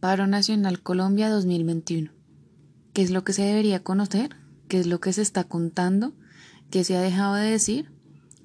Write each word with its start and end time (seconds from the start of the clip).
Paro 0.00 0.28
Nacional 0.28 0.80
Colombia 0.80 1.28
2021. 1.28 2.12
¿Qué 2.92 3.02
es 3.02 3.10
lo 3.10 3.24
que 3.24 3.32
se 3.32 3.42
debería 3.42 3.82
conocer? 3.82 4.36
¿Qué 4.68 4.78
es 4.78 4.86
lo 4.86 5.00
que 5.00 5.12
se 5.12 5.22
está 5.22 5.42
contando? 5.42 6.12
¿Qué 6.70 6.84
se 6.84 6.96
ha 6.96 7.00
dejado 7.00 7.34
de 7.34 7.50
decir? 7.50 7.90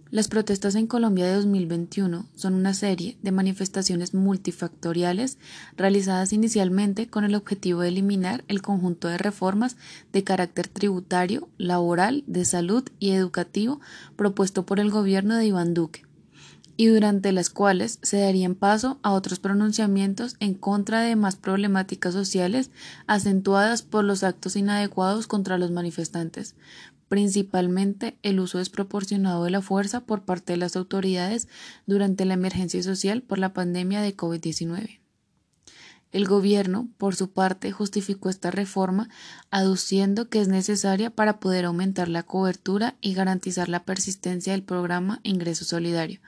Las 0.09 0.29
protestas 0.29 0.73
en 0.73 0.87
Colombia 0.87 1.27
de 1.27 1.35
2021 1.35 2.25
son 2.33 2.55
una 2.55 2.73
serie 2.73 3.19
de 3.21 3.31
manifestaciones 3.31 4.15
multifactoriales 4.15 5.37
realizadas 5.77 6.33
inicialmente 6.33 7.07
con 7.07 7.23
el 7.23 7.35
objetivo 7.35 7.81
de 7.81 7.89
eliminar 7.89 8.43
el 8.47 8.63
conjunto 8.63 9.07
de 9.07 9.19
reformas 9.19 9.77
de 10.11 10.23
carácter 10.23 10.67
tributario, 10.67 11.49
laboral, 11.59 12.23
de 12.25 12.45
salud 12.45 12.83
y 12.97 13.11
educativo 13.11 13.79
propuesto 14.15 14.65
por 14.65 14.79
el 14.79 14.89
gobierno 14.89 15.35
de 15.35 15.45
Iván 15.45 15.75
Duque 15.75 16.03
y 16.75 16.87
durante 16.87 17.31
las 17.31 17.49
cuales 17.49 17.99
se 18.01 18.19
darían 18.19 18.55
paso 18.55 18.99
a 19.03 19.11
otros 19.11 19.39
pronunciamientos 19.39 20.35
en 20.39 20.53
contra 20.53 21.01
de 21.01 21.15
más 21.15 21.35
problemáticas 21.35 22.13
sociales 22.13 22.71
acentuadas 23.07 23.81
por 23.81 24.03
los 24.03 24.23
actos 24.23 24.55
inadecuados 24.55 25.27
contra 25.27 25.57
los 25.57 25.71
manifestantes, 25.71 26.55
principalmente 27.07 28.17
el 28.23 28.39
uso 28.39 28.57
desproporcionado 28.57 29.43
de 29.43 29.51
la 29.51 29.61
fuerza 29.61 30.01
por 30.01 30.23
parte 30.23 30.53
de 30.53 30.57
las 30.57 30.75
autoridades 30.75 31.47
durante 31.85 32.25
la 32.25 32.33
emergencia 32.33 32.81
social 32.81 33.21
por 33.21 33.37
la 33.37 33.53
pandemia 33.53 34.01
de 34.01 34.17
COVID-19. 34.17 34.99
El 36.13 36.27
gobierno, 36.27 36.89
por 36.99 37.15
su 37.15 37.31
parte, 37.31 37.71
justificó 37.71 38.29
esta 38.29 38.51
reforma 38.51 39.09
aduciendo 39.49 40.29
que 40.29 40.41
es 40.41 40.47
necesaria 40.47 41.09
para 41.09 41.39
poder 41.39 41.65
aumentar 41.65 42.07
la 42.07 42.21
cobertura 42.21 42.95
y 43.01 43.15
garantizar 43.15 43.67
la 43.67 43.83
persistencia 43.83 44.53
del 44.53 44.61
programa 44.61 45.19
Ingreso 45.23 45.65
Solidario, 45.65 46.21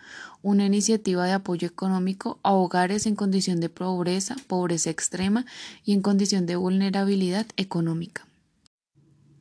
una 0.46 0.66
iniciativa 0.66 1.26
de 1.26 1.34
apoyo 1.34 1.68
económico 1.68 2.38
a 2.44 2.54
hogares 2.54 3.08
en 3.08 3.16
condición 3.16 3.60
de 3.60 3.70
pobreza, 3.70 4.36
pobreza 4.46 4.92
extrema 4.92 5.48
y 5.84 5.94
en 5.94 6.04
condición 6.04 6.46
de 6.46 6.56
vulnerabilidad 6.56 7.48
económica 7.58 8.28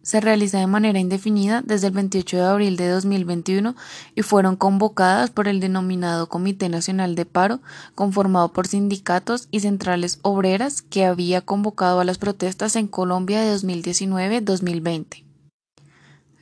se 0.04 0.20
realiza 0.20 0.58
de 0.58 0.66
manera 0.66 0.98
indefinida 0.98 1.62
desde 1.64 1.86
el 1.86 1.94
28 1.94 2.36
de 2.36 2.42
abril 2.42 2.76
de 2.76 2.88
2021 2.88 3.74
y 4.14 4.22
fueron 4.22 4.54
convocadas 4.54 5.30
por 5.30 5.48
el 5.48 5.60
denominado 5.60 6.28
Comité 6.28 6.68
Nacional 6.68 7.14
de 7.14 7.24
Paro, 7.24 7.60
conformado 7.94 8.52
por 8.52 8.66
sindicatos 8.66 9.48
y 9.50 9.60
centrales 9.60 10.18
obreras 10.20 10.82
que 10.82 11.06
había 11.06 11.40
convocado 11.40 12.00
a 12.00 12.04
las 12.04 12.18
protestas 12.18 12.76
en 12.76 12.86
Colombia 12.86 13.40
de 13.40 13.56
2019-2020. 13.56 15.23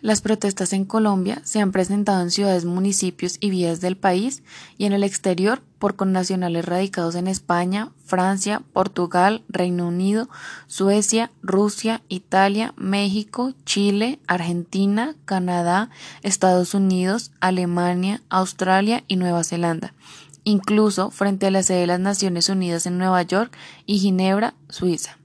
Las 0.03 0.21
protestas 0.21 0.73
en 0.73 0.85
Colombia 0.85 1.41
se 1.45 1.61
han 1.61 1.71
presentado 1.71 2.23
en 2.23 2.33
ciudades, 2.33 2.65
municipios 2.65 3.37
y 3.39 3.51
vías 3.51 3.81
del 3.81 3.97
país 3.97 4.43
y 4.77 4.87
en 4.87 4.93
el 4.93 5.05
exterior 5.05 5.63
por 5.79 5.95
connacionales 5.95 6.65
radicados 6.65 7.15
en 7.15 7.29
España, 7.29 7.93
Francia, 8.05 8.63
Portugal, 8.73 9.45
Reino 9.49 9.87
Unido, 9.87 10.29
Suecia, 10.67 11.31
Rusia, 11.41 12.03
Italia, 12.09 12.75
México, 12.77 13.55
Chile, 13.65 14.19
Argentina, 14.27 15.15
Canadá, 15.25 15.89
Estados 16.25 16.75
Unidos, 16.75 17.31
Alemania, 17.39 18.23
Australia 18.29 19.05
y 19.07 19.15
Nueva 19.15 19.45
Zelanda, 19.45 19.95
incluso 20.43 21.13
frente 21.13 21.47
a 21.47 21.53
la 21.53 21.63
sede 21.63 21.83
de 21.83 21.87
las 21.87 22.01
Naciones 22.01 22.49
Unidas 22.49 22.87
en 22.87 22.99
Nueva 22.99 23.23
York 23.23 23.57
y 23.87 24.01
Ginebra, 24.01 24.55
Suiza. 24.69 25.22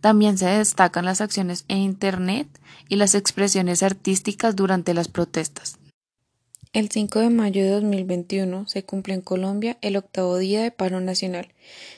También 0.00 0.38
se 0.38 0.46
destacan 0.46 1.04
las 1.04 1.20
acciones 1.20 1.64
en 1.68 1.78
Internet 1.78 2.48
y 2.88 2.96
las 2.96 3.14
expresiones 3.14 3.82
artísticas 3.82 4.54
durante 4.54 4.94
las 4.94 5.08
protestas. 5.08 5.78
El 6.72 6.90
5 6.90 7.20
de 7.20 7.30
mayo 7.30 7.64
de 7.64 7.70
2021 7.70 8.68
se 8.68 8.84
cumple 8.84 9.14
en 9.14 9.22
Colombia 9.22 9.78
el 9.80 9.96
octavo 9.96 10.36
día 10.36 10.62
de 10.62 10.70
paro 10.70 11.00
nacional 11.00 11.48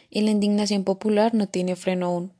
y 0.08 0.22
la 0.22 0.30
indignación 0.30 0.84
popular 0.84 1.34
no 1.34 1.48
tiene 1.48 1.76
freno 1.76 2.06
aún. 2.06 2.32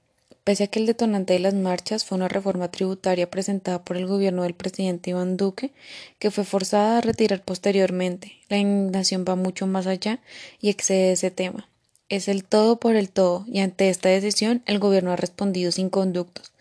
Pese 0.44 0.64
a 0.64 0.66
que 0.68 0.78
el 0.78 0.86
detonante 0.86 1.34
de 1.34 1.40
las 1.40 1.54
marchas 1.54 2.04
fue 2.04 2.16
una 2.16 2.28
reforma 2.28 2.70
tributaria 2.70 3.30
presentada 3.30 3.84
por 3.84 3.96
el 3.96 4.06
gobierno 4.06 4.44
del 4.44 4.54
presidente 4.54 5.10
Iván 5.10 5.36
Duque, 5.36 5.72
que 6.18 6.30
fue 6.30 6.44
forzada 6.44 6.98
a 6.98 7.00
retirar 7.02 7.42
posteriormente, 7.42 8.32
la 8.48 8.56
indignación 8.56 9.24
va 9.28 9.36
mucho 9.36 9.66
más 9.66 9.86
allá 9.86 10.20
y 10.60 10.70
excede 10.70 11.12
ese 11.12 11.30
tema 11.30 11.68
es 12.10 12.28
el 12.28 12.44
todo 12.44 12.78
por 12.78 12.96
el 12.96 13.08
todo 13.08 13.46
y 13.46 13.60
ante 13.60 13.88
esta 13.88 14.08
decisión 14.08 14.62
el 14.66 14.80
gobierno 14.80 15.12
ha 15.12 15.16
respondido 15.16 15.72
sin 15.72 15.88
conductos, 15.88 16.52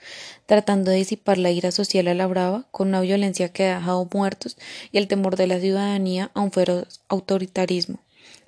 tratando 0.46 0.92
de 0.92 0.98
disipar 0.98 1.38
la 1.38 1.52
ira 1.52 1.72
social 1.72 2.08
a 2.08 2.14
la 2.14 2.28
brava 2.28 2.66
con 2.72 2.90
una 2.90 3.02
violencia 3.02 3.50
que 3.50 3.66
ha 3.66 3.80
dejado 3.80 4.08
muertos 4.14 4.58
y 4.92 5.00
el 5.00 5.08
temor 5.08 5.36
de 5.36 5.48
la 5.48 5.60
ciudadanía 5.60 6.32
a 6.36 6.42
un 6.42 6.52
feroz 6.52 7.02
autoritarismo. 7.10 8.00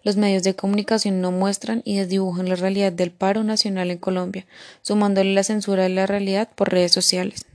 Los 0.04 0.16
medios 0.16 0.44
de 0.44 0.56
comunicación 0.56 1.22
no 1.22 1.32
muestran 1.32 1.82
y 1.86 1.98
desdibujan 1.98 2.50
la 2.50 2.56
realidad 2.56 2.92
del 2.92 3.12
paro 3.12 3.44
nacional 3.44 3.92
en 3.92 3.98
Colombia, 3.98 4.46
sumándole 4.82 5.34
la 5.34 5.44
censura 5.44 5.84
de 5.84 5.90
la 5.90 6.08
realidad 6.08 6.50
por 6.56 6.72
redes 6.72 6.92
sociales. 6.92 7.46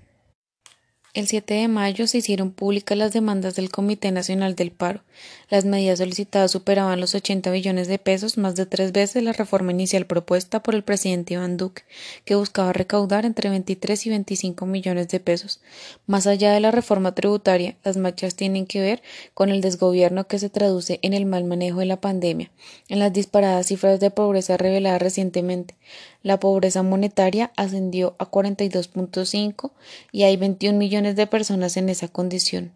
El 1.17 1.27
7 1.29 1.55
de 1.55 1.69
mayo 1.69 2.07
se 2.07 2.19
hicieron 2.19 2.51
públicas 2.51 2.99
las 2.99 3.11
demandas 3.11 3.57
del 3.57 3.71
Comité 3.71 4.13
Nacional 4.13 4.55
del 4.55 4.71
Paro. 4.71 5.01
Las 5.49 5.65
medidas 5.65 6.01
solicitadas 6.01 6.51
superaban 6.51 7.01
los 7.01 7.15
80 7.15 7.53
billones 7.53 7.87
de 7.87 7.99
pesos, 7.99 8.37
más 8.37 8.57
de 8.57 8.67
tres 8.67 8.91
veces 8.91 9.23
la 9.23 9.33
reforma 9.33 9.71
inicial 9.71 10.05
propuesta 10.05 10.61
por 10.61 10.75
el 10.75 10.83
presidente 10.83 11.35
Iván 11.35 11.57
Duque, 11.57 11.83
que 12.25 12.35
buscaba 12.35 12.73
recaudar 12.73 13.25
entre 13.25 13.49
23 13.49 14.07
y 14.07 14.11
25 14.11 14.67
millones 14.67 15.09
de 15.09 15.21
pesos. 15.21 15.61
Más 16.07 16.27
allá 16.27 16.53
de 16.53 16.59
la 16.59 16.73
reforma 16.73 17.15
tributaria, 17.15 17.77
las 17.85 17.97
marchas 17.97 18.35
tienen 18.35 18.67
que 18.67 18.81
ver 18.81 19.03
con 19.35 19.49
el 19.51 19.61
desgobierno 19.61 20.27
que 20.27 20.41
se 20.41 20.51
traduce 20.51 20.99
en 21.03 21.13
el 21.15 21.27
mal 21.27 21.45
manejo 21.45 21.79
de 21.79 21.87
la 21.87 22.01
pandemia, 22.01 22.51
en 22.89 22.99
las 22.99 23.13
disparadas 23.13 23.67
cifras 23.67 24.01
de 24.01 24.11
pobreza 24.11 24.57
reveladas 24.57 25.01
recientemente, 25.01 25.77
la 26.27 26.41
pobreza 26.41 26.83
monetaria 26.83 27.53
ascendió 27.57 28.17
a 28.19 28.29
42.5 28.29 29.71
y 30.11 30.25
hay 30.25 30.37
21 30.37 30.77
millones 30.77 31.15
de 31.15 31.29
personas 31.29 31.77
en 31.77 31.89
esa 31.89 32.09
condición. 32.09 32.73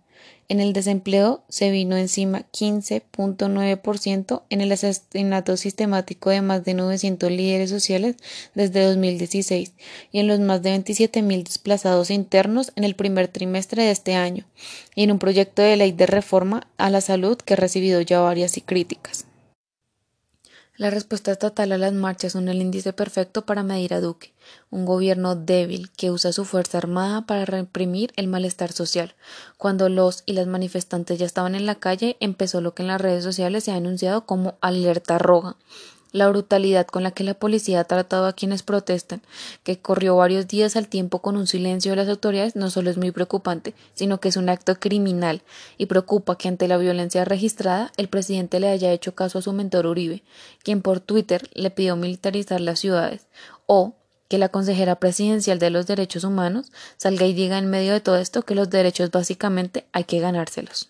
En 0.50 0.58
el 0.58 0.72
desempleo 0.72 1.44
se 1.48 1.70
vino 1.70 1.96
encima 1.96 2.42
15.9% 2.50 4.42
en 4.50 4.60
el 4.60 4.72
asesinato 4.72 5.56
sistemático 5.56 6.30
de 6.30 6.42
más 6.42 6.64
de 6.64 6.74
900 6.74 7.30
líderes 7.30 7.70
sociales 7.70 8.16
desde 8.56 8.82
2016 8.82 9.72
y 10.10 10.18
en 10.18 10.26
los 10.26 10.40
más 10.40 10.60
de 10.60 10.74
27.000 10.74 11.44
desplazados 11.44 12.10
internos 12.10 12.72
en 12.74 12.82
el 12.82 12.96
primer 12.96 13.28
trimestre 13.28 13.84
de 13.84 13.92
este 13.92 14.16
año 14.16 14.44
y 14.96 15.04
en 15.04 15.12
un 15.12 15.20
proyecto 15.20 15.62
de 15.62 15.76
ley 15.76 15.92
de 15.92 16.06
reforma 16.06 16.66
a 16.78 16.90
la 16.90 17.00
salud 17.00 17.38
que 17.38 17.54
ha 17.54 17.56
recibido 17.56 18.00
ya 18.00 18.18
varias 18.18 18.60
críticas. 18.66 19.29
La 20.80 20.88
respuesta 20.88 21.30
estatal 21.30 21.72
a 21.72 21.76
las 21.76 21.92
marchas 21.92 22.32
son 22.32 22.48
el 22.48 22.62
índice 22.62 22.94
perfecto 22.94 23.44
para 23.44 23.62
medir 23.62 23.92
a 23.92 24.00
Duque, 24.00 24.32
un 24.70 24.86
gobierno 24.86 25.36
débil 25.36 25.90
que 25.90 26.10
usa 26.10 26.32
su 26.32 26.46
fuerza 26.46 26.78
armada 26.78 27.26
para 27.26 27.44
reprimir 27.44 28.14
el 28.16 28.28
malestar 28.28 28.72
social. 28.72 29.14
Cuando 29.58 29.90
los 29.90 30.22
y 30.24 30.32
las 30.32 30.46
manifestantes 30.46 31.18
ya 31.18 31.26
estaban 31.26 31.54
en 31.54 31.66
la 31.66 31.74
calle, 31.74 32.16
empezó 32.18 32.62
lo 32.62 32.72
que 32.72 32.80
en 32.80 32.88
las 32.88 32.98
redes 32.98 33.22
sociales 33.22 33.64
se 33.64 33.72
ha 33.72 33.76
anunciado 33.76 34.24
como 34.24 34.56
alerta 34.62 35.18
roja, 35.18 35.56
la 36.12 36.28
brutalidad 36.28 36.86
con 36.86 37.02
la 37.02 37.10
que 37.10 37.24
la 37.24 37.34
policía 37.34 37.80
ha 37.80 37.84
tratado 37.84 38.26
a 38.26 38.32
quienes 38.32 38.62
protestan, 38.62 39.22
que 39.62 39.78
corrió 39.78 40.16
varios 40.16 40.48
días 40.48 40.76
al 40.76 40.88
tiempo 40.88 41.20
con 41.20 41.36
un 41.36 41.46
silencio 41.46 41.92
de 41.92 41.96
las 41.96 42.08
autoridades, 42.08 42.56
no 42.56 42.70
solo 42.70 42.90
es 42.90 42.96
muy 42.96 43.10
preocupante, 43.10 43.74
sino 43.94 44.20
que 44.20 44.28
es 44.28 44.36
un 44.36 44.48
acto 44.48 44.78
criminal 44.78 45.42
y 45.78 45.86
preocupa 45.86 46.36
que 46.36 46.48
ante 46.48 46.68
la 46.68 46.78
violencia 46.78 47.24
registrada 47.24 47.92
el 47.96 48.08
presidente 48.08 48.60
le 48.60 48.68
haya 48.68 48.92
hecho 48.92 49.14
caso 49.14 49.38
a 49.38 49.42
su 49.42 49.52
mentor 49.52 49.86
Uribe, 49.86 50.22
quien 50.62 50.82
por 50.82 51.00
Twitter 51.00 51.48
le 51.54 51.70
pidió 51.70 51.96
militarizar 51.96 52.60
las 52.60 52.80
ciudades, 52.80 53.26
o 53.66 53.94
que 54.28 54.38
la 54.38 54.48
consejera 54.48 54.94
presidencial 54.96 55.58
de 55.58 55.70
los 55.70 55.88
derechos 55.88 56.22
humanos 56.22 56.70
salga 56.96 57.26
y 57.26 57.34
diga 57.34 57.58
en 57.58 57.68
medio 57.68 57.92
de 57.92 58.00
todo 58.00 58.16
esto 58.16 58.42
que 58.42 58.54
los 58.54 58.70
derechos 58.70 59.10
básicamente 59.10 59.86
hay 59.92 60.04
que 60.04 60.20
ganárselos. 60.20 60.88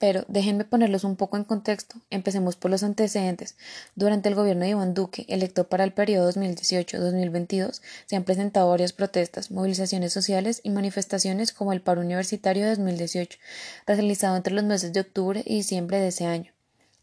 Pero 0.00 0.24
déjenme 0.28 0.64
ponerlos 0.64 1.04
un 1.04 1.14
poco 1.14 1.36
en 1.36 1.44
contexto. 1.44 1.96
Empecemos 2.08 2.56
por 2.56 2.70
los 2.70 2.82
antecedentes. 2.82 3.56
Durante 3.94 4.30
el 4.30 4.34
gobierno 4.34 4.64
de 4.64 4.70
Iván 4.70 4.94
Duque, 4.94 5.26
electo 5.28 5.68
para 5.68 5.84
el 5.84 5.92
periodo 5.92 6.32
2018-2022, 6.32 7.82
se 8.06 8.16
han 8.16 8.24
presentado 8.24 8.70
varias 8.70 8.94
protestas, 8.94 9.50
movilizaciones 9.50 10.14
sociales 10.14 10.62
y 10.64 10.70
manifestaciones 10.70 11.52
como 11.52 11.74
el 11.74 11.82
paro 11.82 12.00
universitario 12.00 12.64
de 12.64 12.70
2018, 12.70 13.38
realizado 13.86 14.36
entre 14.36 14.54
los 14.54 14.64
meses 14.64 14.94
de 14.94 15.00
octubre 15.00 15.42
y 15.44 15.56
diciembre 15.56 16.00
de 16.00 16.08
ese 16.08 16.24
año. 16.24 16.52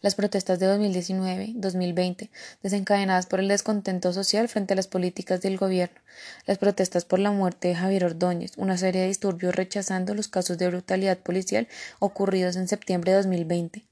Las 0.01 0.13
protestas 0.13 0.59
de 0.59 0.67
2019-2020, 0.67 2.29
desencadenadas 2.61 3.25
por 3.25 3.39
el 3.39 3.47
descontento 3.47 4.13
social 4.13 4.47
frente 4.47 4.73
a 4.73 4.75
las 4.75 4.87
políticas 4.87 5.41
del 5.41 5.57
gobierno, 5.57 5.99
las 6.45 6.59
protestas 6.59 7.03
por 7.03 7.17
la 7.17 7.31
muerte 7.31 7.69
de 7.69 7.75
Javier 7.75 8.05
Ordóñez, 8.05 8.51
una 8.57 8.77
serie 8.77 9.01
de 9.01 9.07
disturbios 9.07 9.55
rechazando 9.55 10.13
los 10.13 10.27
casos 10.27 10.59
de 10.59 10.67
brutalidad 10.67 11.17
policial 11.17 11.67
ocurridos 11.97 12.57
en 12.57 12.67
septiembre 12.67 13.11
de 13.11 13.17
2020, 13.17 13.85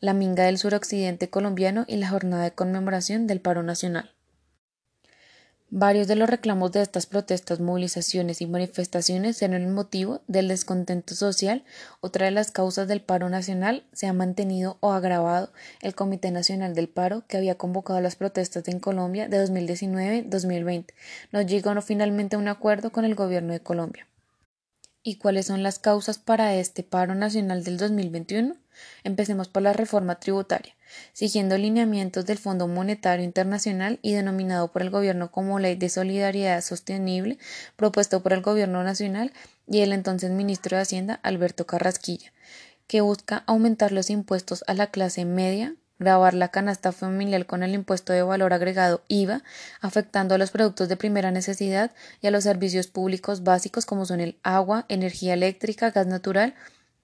la 0.00 0.14
minga 0.14 0.44
del 0.44 0.56
suroccidente 0.56 1.28
colombiano 1.28 1.84
y 1.86 1.96
la 1.96 2.08
jornada 2.08 2.44
de 2.44 2.52
conmemoración 2.52 3.26
del 3.26 3.42
paro 3.42 3.62
nacional. 3.62 4.14
Varios 5.72 6.08
de 6.08 6.16
los 6.16 6.28
reclamos 6.28 6.72
de 6.72 6.82
estas 6.82 7.06
protestas, 7.06 7.60
movilizaciones 7.60 8.40
y 8.40 8.46
manifestaciones 8.48 9.40
eran 9.40 9.62
el 9.62 9.68
motivo 9.68 10.20
del 10.26 10.48
descontento 10.48 11.14
social. 11.14 11.62
Otra 12.00 12.24
de 12.24 12.32
las 12.32 12.50
causas 12.50 12.88
del 12.88 13.00
paro 13.00 13.28
nacional 13.28 13.84
se 13.92 14.08
ha 14.08 14.12
mantenido 14.12 14.78
o 14.80 14.90
agravado 14.90 15.52
el 15.80 15.94
Comité 15.94 16.32
Nacional 16.32 16.74
del 16.74 16.88
Paro, 16.88 17.22
que 17.28 17.36
había 17.36 17.54
convocado 17.54 18.00
las 18.00 18.16
protestas 18.16 18.66
en 18.66 18.80
Colombia 18.80 19.28
de 19.28 19.44
2019-2020. 19.46 20.86
No 21.30 21.40
llegó 21.42 21.80
finalmente 21.82 22.34
a 22.34 22.40
un 22.40 22.48
acuerdo 22.48 22.90
con 22.90 23.04
el 23.04 23.14
gobierno 23.14 23.52
de 23.52 23.60
Colombia. 23.60 24.08
¿Y 25.02 25.16
cuáles 25.16 25.46
son 25.46 25.62
las 25.62 25.78
causas 25.78 26.18
para 26.18 26.54
este 26.56 26.82
paro 26.82 27.14
nacional 27.14 27.64
del 27.64 27.78
2021? 27.78 28.54
Empecemos 29.02 29.48
por 29.48 29.62
la 29.62 29.72
reforma 29.72 30.20
tributaria, 30.20 30.74
siguiendo 31.14 31.56
lineamientos 31.56 32.26
del 32.26 32.36
Fondo 32.36 32.68
Monetario 32.68 33.24
Internacional 33.24 33.98
y 34.02 34.12
denominado 34.12 34.70
por 34.70 34.82
el 34.82 34.90
Gobierno 34.90 35.30
como 35.30 35.58
Ley 35.58 35.74
de 35.76 35.88
Solidaridad 35.88 36.60
Sostenible, 36.60 37.38
propuesto 37.76 38.22
por 38.22 38.34
el 38.34 38.42
Gobierno 38.42 38.84
Nacional 38.84 39.32
y 39.66 39.80
el 39.80 39.94
entonces 39.94 40.32
ministro 40.32 40.76
de 40.76 40.82
Hacienda 40.82 41.18
Alberto 41.22 41.66
Carrasquilla, 41.66 42.34
que 42.86 43.00
busca 43.00 43.42
aumentar 43.46 43.92
los 43.92 44.10
impuestos 44.10 44.64
a 44.66 44.74
la 44.74 44.88
clase 44.88 45.24
media, 45.24 45.76
grabar 46.00 46.32
la 46.32 46.48
canasta 46.48 46.90
familiar 46.90 47.46
con 47.46 47.62
el 47.62 47.74
impuesto 47.74 48.12
de 48.12 48.22
valor 48.22 48.54
agregado 48.54 49.02
IVA, 49.06 49.42
afectando 49.80 50.34
a 50.34 50.38
los 50.38 50.50
productos 50.50 50.88
de 50.88 50.96
primera 50.96 51.30
necesidad 51.30 51.92
y 52.20 52.26
a 52.26 52.30
los 52.30 52.44
servicios 52.44 52.88
públicos 52.88 53.44
básicos 53.44 53.86
como 53.86 54.06
son 54.06 54.20
el 54.20 54.38
agua, 54.42 54.86
energía 54.88 55.34
eléctrica, 55.34 55.90
gas 55.90 56.06
natural, 56.06 56.54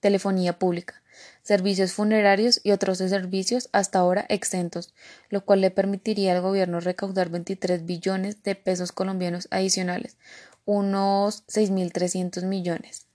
telefonía 0.01 0.59
pública, 0.59 1.03
servicios 1.43 1.93
funerarios 1.93 2.61
y 2.65 2.71
otros 2.73 2.99
servicios 2.99 3.69
hasta 3.73 3.99
ahora 3.99 4.25
exentos, 4.31 4.95
lo 5.29 5.45
cual 5.45 5.61
le 5.61 5.71
permitiría 5.71 6.33
al 6.33 6.41
gobierno 6.41 6.81
recaudar 6.81 7.29
23 7.29 7.85
billones 7.85 8.43
de 8.43 8.55
pesos 8.55 8.93
colombianos 8.93 9.47
adicionales, 9.51 10.17
unos 10.65 11.47
6.300 11.49 12.45
millones 12.45 13.07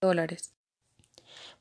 de 0.00 0.08
dólares. 0.08 0.50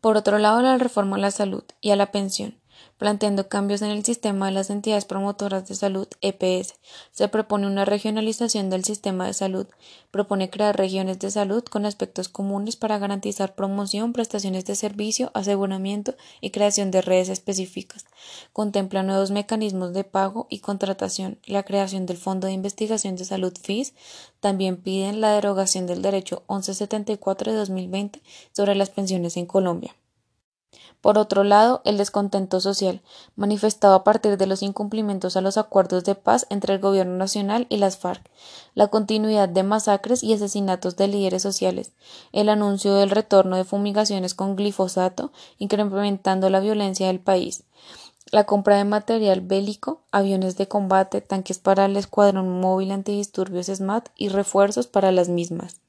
Por 0.02 0.18
otro 0.18 0.40
lado, 0.40 0.62
la 0.62 0.78
reforma 0.78 1.16
a 1.16 1.20
la 1.20 1.32
salud 1.32 1.64
y 1.80 1.92
a 1.92 1.96
la 1.96 2.12
pensión 2.12 2.58
planteando 2.98 3.50
cambios 3.50 3.82
en 3.82 3.90
el 3.90 4.06
sistema 4.06 4.46
de 4.46 4.54
las 4.54 4.70
entidades 4.70 5.06
promotoras 5.06 5.68
de 5.68 5.76
salud 5.76 6.08
EPS. 6.22 6.76
Se 7.12 7.28
propone 7.28 7.68
una 7.68 7.86
regionalización 7.86 8.70
del 8.70 8.84
sistema 8.84 9.28
de 9.28 9.34
salud. 9.34 9.68
Propone 10.12 10.50
crear 10.50 10.78
regiones 10.78 11.20
de 11.20 11.32
salud 11.32 11.64
con 11.64 11.86
aspectos 11.86 12.30
comunes 12.30 12.76
para 12.76 12.98
garantizar 12.98 13.56
promoción, 13.56 14.14
prestaciones 14.14 14.66
de 14.66 14.76
servicio, 14.76 15.32
aseguramiento 15.34 16.16
y 16.42 16.52
creación 16.52 16.92
de 16.92 17.02
redes 17.02 17.30
específicas. 17.30 18.06
Contempla 18.54 19.04
nuevos 19.04 19.32
mecanismos 19.32 19.94
de 19.94 20.04
pago 20.04 20.48
y 20.50 20.60
contratación, 20.60 21.40
la 21.46 21.64
creación 21.64 22.06
del 22.06 22.18
Fondo 22.18 22.48
de 22.48 22.54
Investigación 22.54 23.16
de 23.16 23.26
Salud 23.26 23.54
FIS. 23.62 23.94
También 24.40 24.78
piden 24.78 25.22
la 25.22 25.34
derogación 25.34 25.88
del 25.88 26.02
derecho 26.02 26.44
1174 26.50 27.52
de 27.52 27.58
2020 27.58 28.22
sobre 28.52 28.76
las 28.76 28.90
pensiones 28.90 29.38
en 29.38 29.46
Colombia. 29.46 29.96
Por 31.02 31.18
otro 31.18 31.44
lado, 31.44 31.82
el 31.84 31.98
descontento 31.98 32.62
social, 32.62 33.02
manifestado 33.36 33.96
a 33.96 34.04
partir 34.04 34.38
de 34.38 34.48
los 34.48 34.64
incumplimientos 34.64 35.36
a 35.36 35.42
los 35.42 35.58
acuerdos 35.58 36.04
de 36.06 36.16
paz 36.16 36.46
entre 36.50 36.74
el 36.74 36.80
Gobierno 36.80 37.18
Nacional 37.18 37.68
y 37.70 37.78
las 37.78 37.98
FARC, 37.98 38.30
la 38.74 38.88
continuidad 38.88 39.50
de 39.50 39.64
masacres 39.64 40.24
y 40.24 40.34
asesinatos 40.34 40.96
de 40.96 41.08
líderes 41.08 41.42
sociales, 41.42 41.92
el 42.32 42.48
anuncio 42.50 42.96
del 42.96 43.10
retorno 43.10 43.58
de 43.58 43.66
fumigaciones 43.66 44.34
con 44.34 44.56
glifosato, 44.56 45.32
incrementando 45.58 46.50
la 46.50 46.60
violencia 46.60 47.08
del 47.08 47.20
país, 47.20 47.64
la 48.32 48.46
compra 48.46 48.78
de 48.78 48.86
material 48.86 49.42
bélico, 49.42 50.02
aviones 50.12 50.58
de 50.58 50.68
combate, 50.68 51.22
tanques 51.22 51.60
para 51.60 51.86
el 51.86 51.98
Escuadrón 51.98 52.62
Móvil 52.62 52.92
Antidisturbios 52.92 53.68
SMAT 53.68 54.10
y 54.16 54.30
refuerzos 54.30 54.88
para 54.88 55.12
las 55.12 55.30
mismas. 55.30 55.82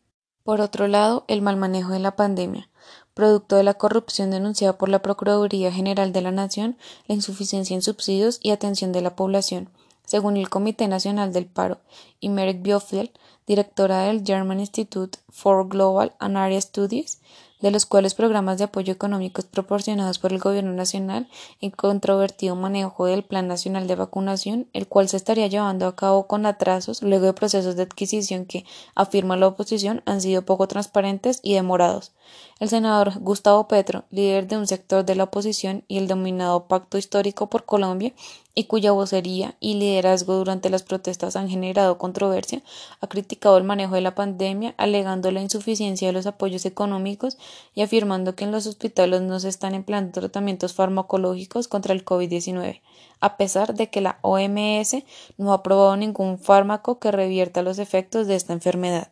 Por 0.43 0.61
otro 0.61 0.87
lado, 0.87 1.25
el 1.27 1.41
mal 1.41 1.57
manejo 1.57 1.93
de 1.93 2.01
la 2.01 2.17
pandemia, 2.17 2.69
producto 3.15 3.57
de 3.57 3.63
la 3.63 3.75
corrupción 3.75 4.31
denunciada 4.31 4.77
por 4.77 4.89
la 4.89 5.01
Procuraduría 5.01 5.73
General 5.73 6.13
de 6.13 6.21
la 6.21 6.33
Nación, 6.33 6.77
la 7.07 7.15
insuficiencia 7.15 7.75
en 7.75 7.83
subsidios 7.83 8.39
y 8.43 8.51
atención 8.51 8.93
de 8.93 9.01
la 9.01 9.17
población, 9.17 9.71
según 10.05 10.37
el 10.37 10.51
Comité 10.51 10.89
Nacional 10.89 11.33
del 11.33 11.47
Paro, 11.47 11.79
y 12.21 12.29
Merrick 12.29 12.63
Biofeld, 12.63 13.11
directora 13.47 14.03
del 14.03 14.25
German 14.25 14.61
Institute 14.61 15.19
for 15.31 15.69
Global 15.69 16.13
and 16.19 16.37
Area 16.37 16.61
Studies, 16.61 17.21
de 17.65 17.71
los 17.71 17.87
cuales 17.87 18.15
programas 18.15 18.59
de 18.59 18.65
apoyo 18.65 18.93
económicos 18.93 19.47
proporcionados 19.47 20.19
por 20.19 20.35
el 20.35 20.39
Gobierno 20.39 20.73
Nacional 20.75 21.29
y 21.61 21.71
controvertido 21.71 22.57
manejo 22.57 23.07
del 23.07 23.25
Plan 23.25 23.49
Nacional 23.49 23.87
de 23.87 23.95
Vacunación, 23.95 24.69
el 24.75 24.87
cual 24.87 25.09
se 25.09 25.17
estaría 25.17 25.47
llevando 25.47 25.87
a 25.87 25.97
cabo 25.97 26.27
con 26.27 26.45
atrasos 26.45 27.03
luego 27.03 27.25
de 27.25 27.33
procesos 27.33 27.75
de 27.75 27.85
adquisición 27.85 28.45
que, 28.45 28.67
afirma 28.95 29.39
la 29.39 29.47
oposición, 29.47 30.03
han 30.05 30.21
sido 30.21 30.43
poco 30.43 30.69
transparentes 30.69 31.41
y 31.43 31.55
demorados. 31.55 32.13
El 32.61 32.69
senador 32.69 33.19
Gustavo 33.19 33.67
Petro, 33.67 34.05
líder 34.11 34.47
de 34.47 34.57
un 34.57 34.69
sector 34.69 35.05
de 35.05 35.17
la 35.17 35.25
oposición 35.25 35.83
y 35.89 35.99
el 35.99 36.07
dominado 36.07 36.69
Pacto 36.69 36.99
Histórico 36.99 37.51
por 37.51 37.65
Colombia, 37.65 38.13
y 38.55 38.65
cuya 38.65 38.93
vocería 38.93 39.57
y 39.59 39.75
liderazgo 39.75 40.35
durante 40.35 40.71
las 40.71 40.85
protestas 40.85 41.35
han 41.35 41.49
generado 41.49 41.99
controversia, 41.99 42.63
ha 43.01 43.09
criticado 43.09 43.59
el 43.59 43.65
manejo 43.65 43.97
de 43.97 44.01
la 44.01 44.15
pandemia, 44.15 44.75
alegando 44.77 45.33
la 45.33 45.43
insuficiencia 45.43 46.07
de 46.07 46.13
los 46.13 46.27
apoyos 46.27 46.65
económicos 46.65 47.37
y 47.75 47.83
afirmando 47.83 48.37
que 48.37 48.45
en 48.45 48.53
los 48.53 48.69
hospitales 48.69 49.23
no 49.23 49.41
se 49.41 49.49
están 49.49 49.75
empleando 49.75 50.13
tratamientos 50.13 50.75
farmacológicos 50.75 51.67
contra 51.67 51.93
el 51.93 52.05
COVID-19, 52.05 52.81
a 53.21 53.37
pesar 53.37 53.75
de 53.75 53.91
que 53.91 54.01
la 54.01 54.19
OMS 54.23 55.03
no 55.37 55.51
ha 55.51 55.57
aprobado 55.57 55.97
ningún 55.97 56.39
fármaco 56.39 57.01
que 57.01 57.11
revierta 57.11 57.63
los 57.63 57.81
efectos 57.81 58.29
de 58.29 58.37
esta 58.37 58.53
enfermedad. 58.53 59.09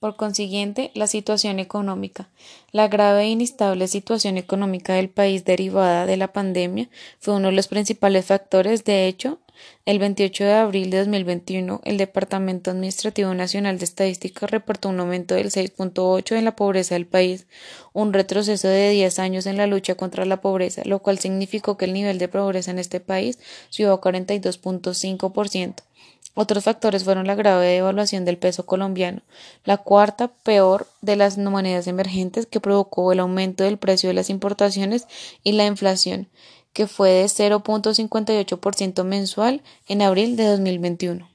Por 0.00 0.16
consiguiente, 0.16 0.90
la 0.94 1.06
situación 1.06 1.58
económica. 1.58 2.30
La 2.72 2.88
grave 2.88 3.24
e 3.24 3.28
inestable 3.28 3.86
situación 3.86 4.38
económica 4.38 4.94
del 4.94 5.10
país 5.10 5.44
derivada 5.44 6.06
de 6.06 6.16
la 6.16 6.32
pandemia 6.32 6.88
fue 7.18 7.34
uno 7.34 7.48
de 7.48 7.54
los 7.54 7.68
principales 7.68 8.24
factores. 8.24 8.84
De 8.84 9.06
hecho, 9.06 9.40
el 9.84 9.98
28 9.98 10.42
de 10.44 10.54
abril 10.54 10.88
de 10.88 11.00
2021, 11.00 11.82
el 11.84 11.98
Departamento 11.98 12.70
Administrativo 12.70 13.34
Nacional 13.34 13.78
de 13.78 13.84
Estadística 13.84 14.46
reportó 14.46 14.88
un 14.88 15.00
aumento 15.00 15.34
del 15.34 15.50
6.8 15.50 16.34
en 16.34 16.46
la 16.46 16.56
pobreza 16.56 16.94
del 16.94 17.06
país, 17.06 17.46
un 17.92 18.14
retroceso 18.14 18.68
de 18.68 18.88
10 18.92 19.18
años 19.18 19.44
en 19.44 19.58
la 19.58 19.66
lucha 19.66 19.96
contra 19.96 20.24
la 20.24 20.40
pobreza, 20.40 20.80
lo 20.86 21.00
cual 21.00 21.18
significó 21.18 21.76
que 21.76 21.84
el 21.84 21.92
nivel 21.92 22.16
de 22.16 22.28
pobreza 22.28 22.70
en 22.70 22.78
este 22.78 23.00
país 23.00 23.38
subió 23.68 23.92
a 23.92 24.00
42.5%. 24.00 25.89
Otros 26.34 26.64
factores 26.64 27.04
fueron 27.04 27.26
la 27.26 27.34
grave 27.34 27.66
devaluación 27.66 28.24
del 28.24 28.38
peso 28.38 28.64
colombiano, 28.64 29.22
la 29.64 29.78
cuarta 29.78 30.28
peor 30.28 30.86
de 31.00 31.16
las 31.16 31.38
monedas 31.38 31.86
emergentes 31.86 32.46
que 32.46 32.60
provocó 32.60 33.12
el 33.12 33.20
aumento 33.20 33.64
del 33.64 33.78
precio 33.78 34.08
de 34.08 34.14
las 34.14 34.30
importaciones 34.30 35.06
y 35.42 35.52
la 35.52 35.66
inflación, 35.66 36.28
que 36.72 36.86
fue 36.86 37.10
de 37.10 37.24
0.58% 37.24 39.04
mensual 39.04 39.62
en 39.88 40.02
abril 40.02 40.36
de 40.36 40.46
2021. 40.46 41.29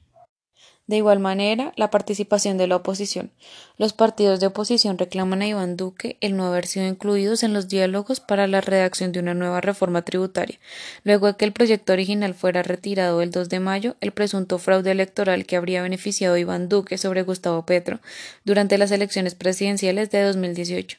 De 0.88 0.98
igual 0.98 1.20
manera, 1.20 1.74
la 1.78 1.90
participación 1.90 2.60
de 2.60 2.68
la 2.68 2.76
oposición. 2.76 3.32
Los 3.78 3.94
partidos 3.94 4.40
de 4.40 4.46
oposición 4.46 5.00
reclaman 5.00 5.42
a 5.42 5.48
Iván 5.48 5.78
Duque 5.78 6.18
el 6.22 6.38
no 6.38 6.46
haber 6.46 6.68
sido 6.68 6.86
incluidos 6.86 7.42
en 7.42 7.54
los 7.54 7.68
diálogos 7.68 8.20
para 8.20 8.46
la 8.46 8.62
redacción 8.62 9.12
de 9.12 9.20
una 9.20 9.34
nueva 9.34 9.62
reforma 9.62 10.04
tributaria. 10.04 10.60
Luego 11.04 11.26
de 11.26 11.38
que 11.38 11.46
el 11.46 11.54
proyecto 11.54 11.94
original 11.94 12.36
fuera 12.36 12.62
retirado 12.62 13.24
el 13.24 13.32
2 13.32 13.50
de 13.50 13.60
mayo, 13.60 13.96
el 14.00 14.12
presunto 14.12 14.60
fraude 14.60 14.92
electoral 14.92 15.48
que 15.48 15.56
habría 15.56 15.82
beneficiado 15.82 16.36
a 16.36 16.40
Iván 16.40 16.70
Duque 16.70 17.00
sobre 17.00 17.24
Gustavo 17.24 17.66
Petro 17.66 18.00
durante 18.44 18.78
las 18.78 18.92
elecciones 18.92 19.34
presidenciales 19.34 20.12
de 20.12 20.22
2018 20.22 20.98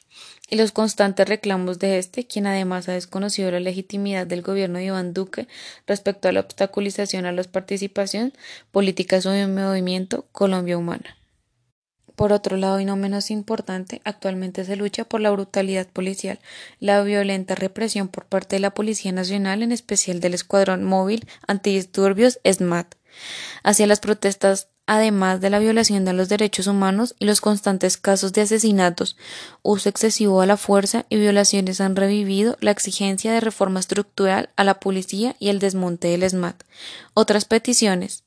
y 0.49 0.55
los 0.55 0.71
constantes 0.71 1.27
reclamos 1.27 1.77
de 1.79 1.97
este, 1.99 2.25
quien 2.25 2.47
además 2.47 2.87
ha 2.87 2.93
desconocido 2.93 3.51
la 3.51 3.59
legitimidad 3.59 4.25
del 4.25 4.41
gobierno 4.41 4.79
de 4.79 4.85
Iván 4.85 5.13
Duque 5.13 5.47
respecto 5.85 6.29
a 6.29 6.31
la 6.31 6.39
obstaculización 6.39 7.25
a 7.25 7.31
la 7.31 7.43
participación 7.43 8.33
política 8.71 9.21
sobre 9.21 9.41
el 9.41 9.49
movimiento 9.49 10.25
Colombia 10.31 10.77
Humana. 10.77 11.17
Por 12.15 12.33
otro 12.33 12.57
lado, 12.57 12.79
y 12.79 12.85
no 12.85 12.95
menos 12.95 13.29
importante, 13.29 14.01
actualmente 14.03 14.65
se 14.65 14.75
lucha 14.75 15.05
por 15.05 15.21
la 15.21 15.29
brutalidad 15.29 15.85
policial, 15.85 16.39
la 16.79 17.03
violenta 17.03 17.53
represión 17.53 18.07
por 18.07 18.25
parte 18.25 18.55
de 18.55 18.59
la 18.59 18.73
Policía 18.73 19.11
Nacional, 19.11 19.61
en 19.61 19.71
especial 19.71 20.19
del 20.19 20.33
Escuadrón 20.33 20.83
Móvil 20.83 21.27
Antidisturbios 21.45 22.39
SMAT, 22.43 22.95
hacia 23.63 23.87
las 23.87 23.99
protestas 23.99 24.69
además 24.87 25.41
de 25.41 25.49
la 25.49 25.59
violación 25.59 26.05
de 26.05 26.13
los 26.13 26.29
derechos 26.29 26.65
humanos 26.65 27.13
y 27.19 27.25
los 27.25 27.41
constantes 27.41 27.97
casos 27.97 28.31
de 28.31 28.41
asesinatos, 28.41 29.17
uso 29.61 29.89
excesivo 29.89 30.41
a 30.41 30.45
la 30.45 30.57
fuerza 30.57 31.05
y 31.09 31.17
violaciones 31.17 31.81
han 31.81 31.95
revivido 31.95 32.57
la 32.61 32.71
exigencia 32.71 33.33
de 33.33 33.41
reforma 33.41 33.81
estructural 33.81 34.49
a 34.55 34.63
la 34.63 34.79
policía 34.79 35.35
y 35.39 35.49
el 35.49 35.59
desmonte 35.59 36.07
del 36.07 36.27
SMAT. 36.27 36.63
Otras 37.13 37.45
peticiones. 37.45 38.23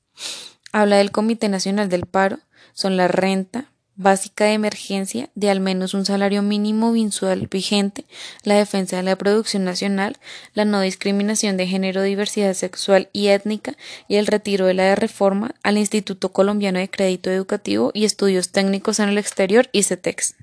Habla 0.71 0.99
del 0.99 1.11
Comité 1.11 1.49
Nacional 1.49 1.89
del 1.89 2.07
Paro, 2.07 2.39
son 2.75 2.97
la 2.97 3.09
renta, 3.09 3.70
básica 4.01 4.47
de 4.47 4.55
emergencia 4.55 5.29
de 5.35 5.51
al 5.51 5.61
menos 5.61 5.93
un 5.93 6.07
salario 6.07 6.43
mínimo 6.43 6.93
mensual 6.93 7.49
vigente, 7.49 8.07
la 8.45 8.55
defensa 8.55 8.97
de 8.97 9.03
la 9.03 9.17
producción 9.17 9.65
nacional, 9.65 10.17
la 10.55 10.65
no 10.65 10.81
discriminación 10.81 11.57
de 11.57 11.67
género, 11.67 12.03
diversidad 12.03 12.55
sexual 12.55 13.11
y 13.13 13.29
étnica 13.29 13.77
y 14.09 14.17
el 14.17 14.27
retiro 14.27 14.67
de 14.67 14.75
la 14.75 14.95
reforma 14.95 15.55
al 15.63 15.77
Instituto 15.77 16.33
Colombiano 16.33 16.79
de 16.79 16.91
Crédito 16.91 17.31
Educativo 17.31 17.91
y 17.93 18.05
Estudios 18.05 18.51
Técnicos 18.51 19.01
en 19.01 19.11
el 19.11 19.19
Exterior, 19.19 19.69
ICETEX. 19.73 20.35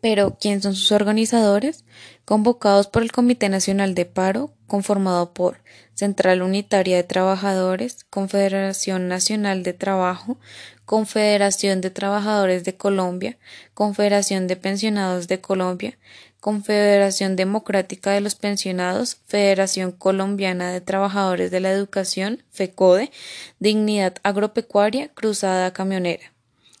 Pero, 0.00 0.36
¿quién 0.40 0.62
son 0.62 0.74
sus 0.74 0.92
organizadores? 0.92 1.84
Convocados 2.24 2.86
por 2.86 3.02
el 3.02 3.12
Comité 3.12 3.48
Nacional 3.48 3.94
de 3.94 4.04
Paro, 4.04 4.52
conformado 4.66 5.32
por 5.32 5.60
Central 5.94 6.42
Unitaria 6.42 6.96
de 6.96 7.04
Trabajadores, 7.04 8.04
Confederación 8.10 9.08
Nacional 9.08 9.62
de 9.62 9.72
Trabajo, 9.72 10.38
Confederación 10.84 11.80
de 11.80 11.90
Trabajadores 11.90 12.64
de 12.64 12.76
Colombia, 12.76 13.38
Confederación 13.74 14.46
de 14.46 14.56
Pensionados 14.56 15.26
de 15.28 15.40
Colombia, 15.40 15.98
Confederación 16.40 17.34
Democrática 17.34 18.12
de 18.12 18.20
los 18.20 18.34
Pensionados, 18.34 19.16
Federación 19.26 19.90
Colombiana 19.90 20.70
de 20.70 20.80
Trabajadores 20.80 21.50
de 21.50 21.60
la 21.60 21.70
Educación, 21.70 22.44
FECODE, 22.52 23.10
Dignidad 23.58 24.16
Agropecuaria, 24.22 25.08
Cruzada 25.08 25.72
Camionera. 25.72 26.35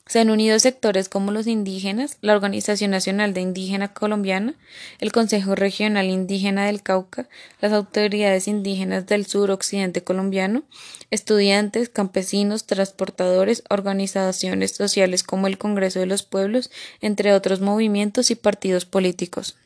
Se 0.08 0.20
han 0.20 0.30
unido 0.30 0.56
sectores 0.60 1.08
como 1.08 1.32
los 1.32 1.48
indígenas, 1.48 2.18
la 2.20 2.34
Organización 2.34 2.92
Nacional 2.92 3.34
de 3.34 3.40
Indígena 3.40 3.92
Colombiana, 3.92 4.54
el 5.00 5.10
Consejo 5.10 5.56
Regional 5.56 6.06
Indígena 6.06 6.66
del 6.66 6.80
Cauca, 6.80 7.28
las 7.60 7.72
autoridades 7.72 8.46
indígenas 8.46 9.06
del 9.06 9.26
sur 9.26 9.50
occidente 9.50 10.04
colombiano, 10.04 10.62
estudiantes, 11.10 11.88
campesinos, 11.88 12.66
transportadores, 12.66 13.64
organizaciones 13.68 14.70
sociales 14.70 15.24
como 15.24 15.48
el 15.48 15.58
Congreso 15.58 15.98
de 15.98 16.06
los 16.06 16.22
Pueblos, 16.22 16.70
entre 17.00 17.32
otros 17.32 17.60
movimientos 17.60 18.30
y 18.30 18.36
partidos 18.36 18.84
políticos. 18.84 19.56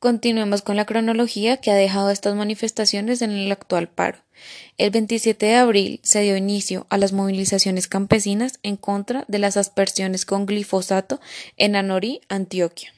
Continuemos 0.00 0.62
con 0.62 0.76
la 0.76 0.84
cronología 0.84 1.56
que 1.56 1.72
ha 1.72 1.74
dejado 1.74 2.10
estas 2.10 2.36
manifestaciones 2.36 3.20
en 3.20 3.32
el 3.32 3.50
actual 3.50 3.88
paro. 3.88 4.18
El 4.76 4.90
27 4.90 5.46
de 5.46 5.56
abril 5.56 5.98
se 6.04 6.20
dio 6.20 6.36
inicio 6.36 6.86
a 6.88 6.98
las 6.98 7.12
movilizaciones 7.12 7.88
campesinas 7.88 8.60
en 8.62 8.76
contra 8.76 9.24
de 9.26 9.40
las 9.40 9.56
aspersiones 9.56 10.24
con 10.24 10.46
glifosato 10.46 11.20
en 11.56 11.74
Anorí, 11.74 12.20
Antioquia. 12.28 12.94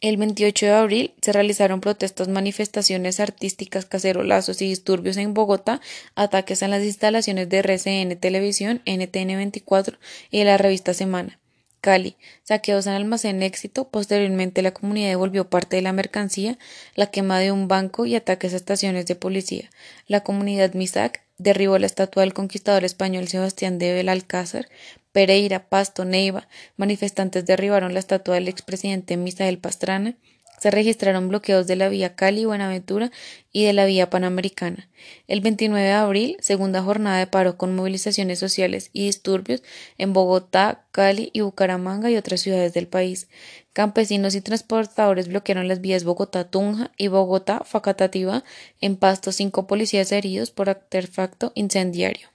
El 0.00 0.16
28 0.16 0.66
de 0.66 0.72
abril 0.72 1.14
se 1.22 1.32
realizaron 1.32 1.80
protestas, 1.80 2.26
manifestaciones 2.26 3.20
artísticas, 3.20 3.86
cacerolazos 3.86 4.60
y 4.62 4.68
disturbios 4.68 5.18
en 5.18 5.34
Bogotá, 5.34 5.80
ataques 6.16 6.64
a 6.64 6.68
las 6.68 6.82
instalaciones 6.82 7.48
de 7.50 7.58
RCN 7.58 8.16
Televisión, 8.16 8.82
NTN 8.84 9.36
24 9.36 9.96
y 10.32 10.42
la 10.42 10.58
revista 10.58 10.92
Semana. 10.92 11.38
Cali, 11.82 12.16
saqueos 12.44 12.86
en 12.86 12.92
almacén 12.92 13.42
éxito, 13.42 13.88
posteriormente 13.88 14.62
la 14.62 14.70
comunidad 14.70 15.08
devolvió 15.08 15.50
parte 15.50 15.74
de 15.74 15.82
la 15.82 15.92
mercancía, 15.92 16.56
la 16.94 17.08
quema 17.08 17.40
de 17.40 17.50
un 17.50 17.66
banco 17.66 18.06
y 18.06 18.14
ataques 18.14 18.52
a 18.52 18.56
estaciones 18.56 19.06
de 19.06 19.16
policía. 19.16 19.68
La 20.06 20.20
comunidad 20.22 20.74
Misac 20.74 21.24
derribó 21.38 21.78
la 21.78 21.86
estatua 21.86 22.22
del 22.22 22.34
conquistador 22.34 22.84
español 22.84 23.26
Sebastián 23.26 23.80
de 23.80 23.94
Belalcázar, 23.94 24.68
Pereira, 25.10 25.68
Pasto, 25.68 26.04
Neiva, 26.04 26.46
manifestantes 26.76 27.46
derribaron 27.46 27.94
la 27.94 27.98
estatua 27.98 28.36
del 28.36 28.46
expresidente 28.46 29.16
Misael 29.16 29.58
Pastrana, 29.58 30.14
se 30.62 30.70
registraron 30.70 31.26
bloqueos 31.26 31.66
de 31.66 31.74
la 31.74 31.88
vía 31.88 32.14
Cali-Buenaventura 32.14 33.10
y 33.50 33.64
de 33.64 33.72
la 33.72 33.84
vía 33.84 34.10
Panamericana. 34.10 34.88
El 35.26 35.40
29 35.40 35.84
de 35.84 35.92
abril, 35.92 36.36
segunda 36.38 36.80
jornada 36.84 37.18
de 37.18 37.26
paro 37.26 37.56
con 37.56 37.74
movilizaciones 37.74 38.38
sociales 38.38 38.88
y 38.92 39.06
disturbios 39.06 39.64
en 39.98 40.12
Bogotá, 40.12 40.84
Cali 40.92 41.30
y 41.32 41.40
Bucaramanga 41.40 42.12
y 42.12 42.16
otras 42.16 42.42
ciudades 42.42 42.74
del 42.74 42.86
país. 42.86 43.26
Campesinos 43.72 44.36
y 44.36 44.40
transportadores 44.40 45.26
bloquearon 45.26 45.66
las 45.66 45.80
vías 45.80 46.04
Bogotá-Tunja 46.04 46.92
y 46.96 47.08
Bogotá-Facatativá. 47.08 48.44
En 48.80 48.94
Pasto, 48.94 49.32
cinco 49.32 49.66
policías 49.66 50.12
heridos 50.12 50.52
por 50.52 50.70
artefacto 50.70 51.50
incendiario. 51.56 52.31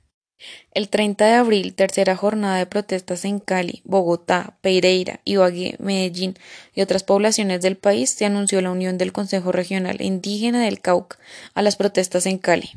El 0.72 0.90
30 0.90 1.26
de 1.26 1.34
abril, 1.34 1.74
tercera 1.74 2.16
jornada 2.16 2.58
de 2.58 2.68
protestas 2.68 3.26
en 3.26 3.40
Cali, 3.40 3.82
Bogotá, 3.84 4.58
Pereira, 4.62 5.20
Ibagué, 5.24 5.76
Medellín 5.80 6.38
y 6.76 6.82
otras 6.82 7.04
poblaciones 7.04 7.62
del 7.62 7.78
país, 7.78 8.12
se 8.12 8.26
anunció 8.26 8.62
la 8.62 8.72
unión 8.72 8.98
del 8.98 9.14
Consejo 9.14 9.52
Regional 9.52 10.02
Indígena 10.02 10.64
del 10.64 10.80
Cauca 10.80 11.18
a 11.56 11.62
las 11.62 11.76
protestas 11.76 12.28
en 12.28 12.38
Cali. 12.38 12.72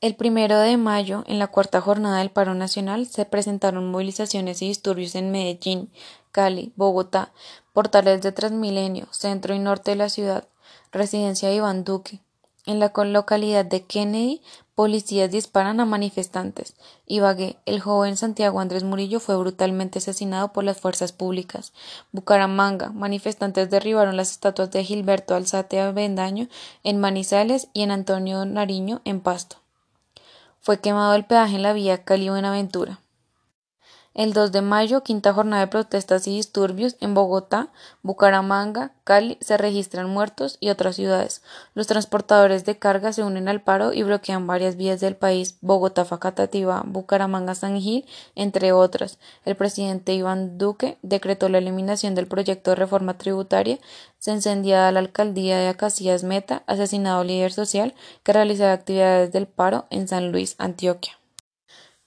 El 0.00 0.16
primero 0.16 0.58
de 0.58 0.76
mayo, 0.76 1.24
en 1.26 1.38
la 1.38 1.46
cuarta 1.46 1.80
jornada 1.80 2.18
del 2.18 2.30
paro 2.30 2.54
nacional, 2.54 3.06
se 3.06 3.24
presentaron 3.24 3.90
movilizaciones 3.90 4.60
y 4.60 4.68
disturbios 4.68 5.14
en 5.14 5.30
Medellín, 5.30 5.90
Cali, 6.32 6.72
Bogotá, 6.76 7.32
portales 7.72 8.22
de 8.22 8.32
Transmilenio, 8.32 9.06
centro 9.12 9.54
y 9.54 9.58
norte 9.58 9.92
de 9.92 9.96
la 9.96 10.08
ciudad, 10.08 10.48
residencia 10.92 11.48
de 11.48 11.56
Iván 11.56 11.84
Duque. 11.84 12.20
En 12.66 12.80
la 12.80 12.92
localidad 12.96 13.64
de 13.64 13.84
Kennedy, 13.84 14.40
Policías 14.74 15.30
disparan 15.30 15.78
a 15.78 15.84
manifestantes. 15.84 16.74
Ibagué, 17.06 17.56
el 17.64 17.78
joven 17.78 18.16
Santiago 18.16 18.58
Andrés 18.58 18.82
Murillo 18.82 19.20
fue 19.20 19.36
brutalmente 19.36 19.98
asesinado 19.98 20.52
por 20.52 20.64
las 20.64 20.80
fuerzas 20.80 21.12
públicas. 21.12 21.72
Bucaramanga, 22.10 22.90
manifestantes 22.90 23.70
derribaron 23.70 24.16
las 24.16 24.32
estatuas 24.32 24.72
de 24.72 24.82
Gilberto 24.82 25.36
Alzate 25.36 25.78
Avendaño 25.78 26.48
en 26.82 26.98
Manizales 26.98 27.68
y 27.72 27.82
en 27.82 27.92
Antonio 27.92 28.44
Nariño 28.46 29.00
en 29.04 29.20
Pasto. 29.20 29.58
Fue 30.60 30.80
quemado 30.80 31.14
el 31.14 31.24
peaje 31.24 31.56
en 31.56 31.62
la 31.62 31.74
vía 31.74 32.02
Cali-Buenaventura. 32.02 32.98
El 34.14 34.32
2 34.32 34.52
de 34.52 34.62
mayo, 34.62 35.02
quinta 35.02 35.34
jornada 35.34 35.62
de 35.62 35.66
protestas 35.66 36.28
y 36.28 36.36
disturbios 36.36 36.94
en 37.00 37.14
Bogotá, 37.14 37.72
Bucaramanga, 38.02 38.92
Cali 39.02 39.36
se 39.40 39.56
registran 39.56 40.08
muertos 40.08 40.56
y 40.60 40.68
otras 40.68 40.94
ciudades. 40.94 41.42
Los 41.74 41.88
transportadores 41.88 42.64
de 42.64 42.78
carga 42.78 43.12
se 43.12 43.24
unen 43.24 43.48
al 43.48 43.60
paro 43.60 43.92
y 43.92 44.04
bloquean 44.04 44.46
varias 44.46 44.76
vías 44.76 45.00
del 45.00 45.16
país, 45.16 45.58
Bogotá, 45.62 46.04
Facatativá, 46.04 46.84
Bucaramanga, 46.86 47.56
San 47.56 47.80
Gil, 47.80 48.06
entre 48.36 48.70
otras. 48.70 49.18
El 49.44 49.56
presidente 49.56 50.14
Iván 50.14 50.58
Duque 50.58 50.96
decretó 51.02 51.48
la 51.48 51.58
eliminación 51.58 52.14
del 52.14 52.28
proyecto 52.28 52.70
de 52.70 52.76
reforma 52.76 53.18
tributaria. 53.18 53.80
Se 54.20 54.30
encendía 54.30 54.92
la 54.92 55.00
alcaldía 55.00 55.58
de 55.58 55.66
Acacias 55.66 56.22
Meta, 56.22 56.62
asesinado 56.68 57.24
líder 57.24 57.52
social 57.52 57.94
que 58.22 58.32
realizaba 58.32 58.74
actividades 58.74 59.32
del 59.32 59.48
paro 59.48 59.86
en 59.90 60.06
San 60.06 60.30
Luis, 60.30 60.54
Antioquia. 60.58 61.18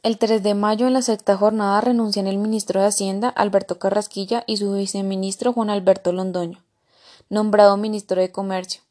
El 0.08 0.18
3 0.18 0.42
de 0.42 0.54
mayo, 0.54 0.88
en 0.88 0.94
la 0.94 1.02
sexta 1.02 1.36
jornada, 1.36 1.82
renuncian 1.82 2.28
el 2.28 2.38
ministro 2.38 2.80
de 2.80 2.88
Hacienda, 2.88 3.28
Alberto 3.28 3.78
Carrasquilla, 3.78 4.46
y 4.48 4.56
su 4.56 4.72
viceministro, 4.72 5.52
Juan 5.52 5.70
Alberto 5.70 6.14
Londoño, 6.14 6.64
nombrado 7.28 7.76
ministro 7.76 8.22
de 8.22 8.32
Comercio 8.32 8.87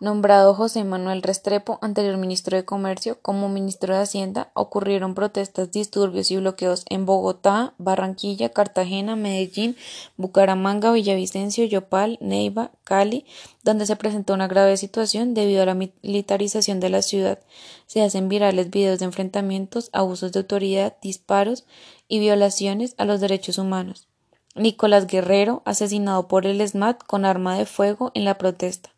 nombrado 0.00 0.54
José 0.54 0.84
Manuel 0.84 1.22
Restrepo, 1.22 1.78
anterior 1.80 2.16
ministro 2.16 2.56
de 2.56 2.64
Comercio, 2.64 3.18
como 3.22 3.48
ministro 3.48 3.94
de 3.94 4.02
Hacienda, 4.02 4.50
ocurrieron 4.54 5.14
protestas, 5.14 5.70
disturbios 5.70 6.30
y 6.30 6.36
bloqueos 6.36 6.84
en 6.88 7.06
Bogotá, 7.06 7.74
Barranquilla, 7.78 8.48
Cartagena, 8.48 9.16
Medellín, 9.16 9.76
Bucaramanga, 10.16 10.92
Villavicencio, 10.92 11.64
Yopal, 11.64 12.18
Neiva, 12.20 12.70
Cali, 12.84 13.24
donde 13.62 13.86
se 13.86 13.96
presentó 13.96 14.34
una 14.34 14.48
grave 14.48 14.76
situación 14.76 15.34
debido 15.34 15.62
a 15.62 15.66
la 15.66 15.74
militarización 15.74 16.80
de 16.80 16.90
la 16.90 17.02
ciudad. 17.02 17.38
Se 17.86 18.02
hacen 18.02 18.28
virales 18.28 18.70
videos 18.70 18.98
de 18.98 19.06
enfrentamientos, 19.06 19.90
abusos 19.92 20.32
de 20.32 20.40
autoridad, 20.40 20.96
disparos 21.02 21.64
y 22.08 22.18
violaciones 22.18 22.94
a 22.98 23.04
los 23.04 23.20
derechos 23.20 23.58
humanos. 23.58 24.08
Nicolás 24.56 25.08
Guerrero, 25.08 25.62
asesinado 25.64 26.28
por 26.28 26.46
el 26.46 26.66
SMAT 26.66 27.02
con 27.04 27.24
arma 27.24 27.58
de 27.58 27.66
fuego 27.66 28.12
en 28.14 28.24
la 28.24 28.38
protesta. 28.38 28.93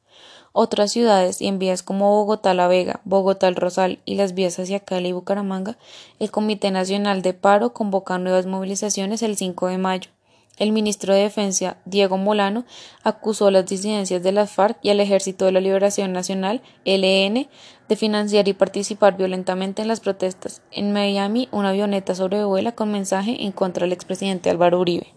Otras 0.59 0.91
ciudades 0.91 1.43
y 1.43 1.49
en 1.49 1.59
vías 1.59 1.83
como 1.83 2.09
Bogotá 2.13 2.55
La 2.55 2.67
Vega, 2.67 3.03
Bogotá 3.05 3.51
Rosal 3.51 3.99
y 4.07 4.15
las 4.15 4.33
vías 4.33 4.59
hacia 4.59 4.81
Cali 4.81 5.11
y 5.11 5.13
Bucaramanga, 5.13 5.77
el 6.19 6.31
Comité 6.31 6.71
Nacional 6.71 7.21
de 7.21 7.35
Paro 7.35 7.75
convoca 7.75 8.17
nuevas 8.17 8.47
movilizaciones 8.47 9.21
el 9.21 9.37
5 9.37 9.67
de 9.67 9.77
mayo. 9.77 10.11
El 10.57 10.73
ministro 10.73 11.13
de 11.13 11.21
Defensa, 11.21 11.77
Diego 11.85 12.17
Molano, 12.17 12.65
acusó 13.05 13.49
a 13.49 13.51
las 13.51 13.67
disidencias 13.67 14.23
de 14.23 14.33
las 14.33 14.51
FARC 14.51 14.79
y 14.81 14.89
al 14.89 15.01
Ejército 15.01 15.45
de 15.45 15.53
la 15.53 15.61
Liberación 15.61 16.15
Nacional, 16.15 16.63
LN, 16.87 17.51
de 17.91 17.97
financiar 17.97 18.49
y 18.49 18.55
participar 18.55 19.19
violentamente 19.19 19.83
en 19.83 19.89
las 19.89 20.01
protestas. 20.01 20.63
En 20.71 20.91
Miami, 20.91 21.51
una 21.53 21.69
avioneta 21.69 22.15
sobrevuela 22.15 22.73
con 22.73 22.91
mensaje 22.91 23.45
en 23.45 23.53
contra 23.53 23.85
del 23.85 23.93
expresidente 23.93 24.49
Álvaro 24.49 24.81
Uribe. 24.81 25.16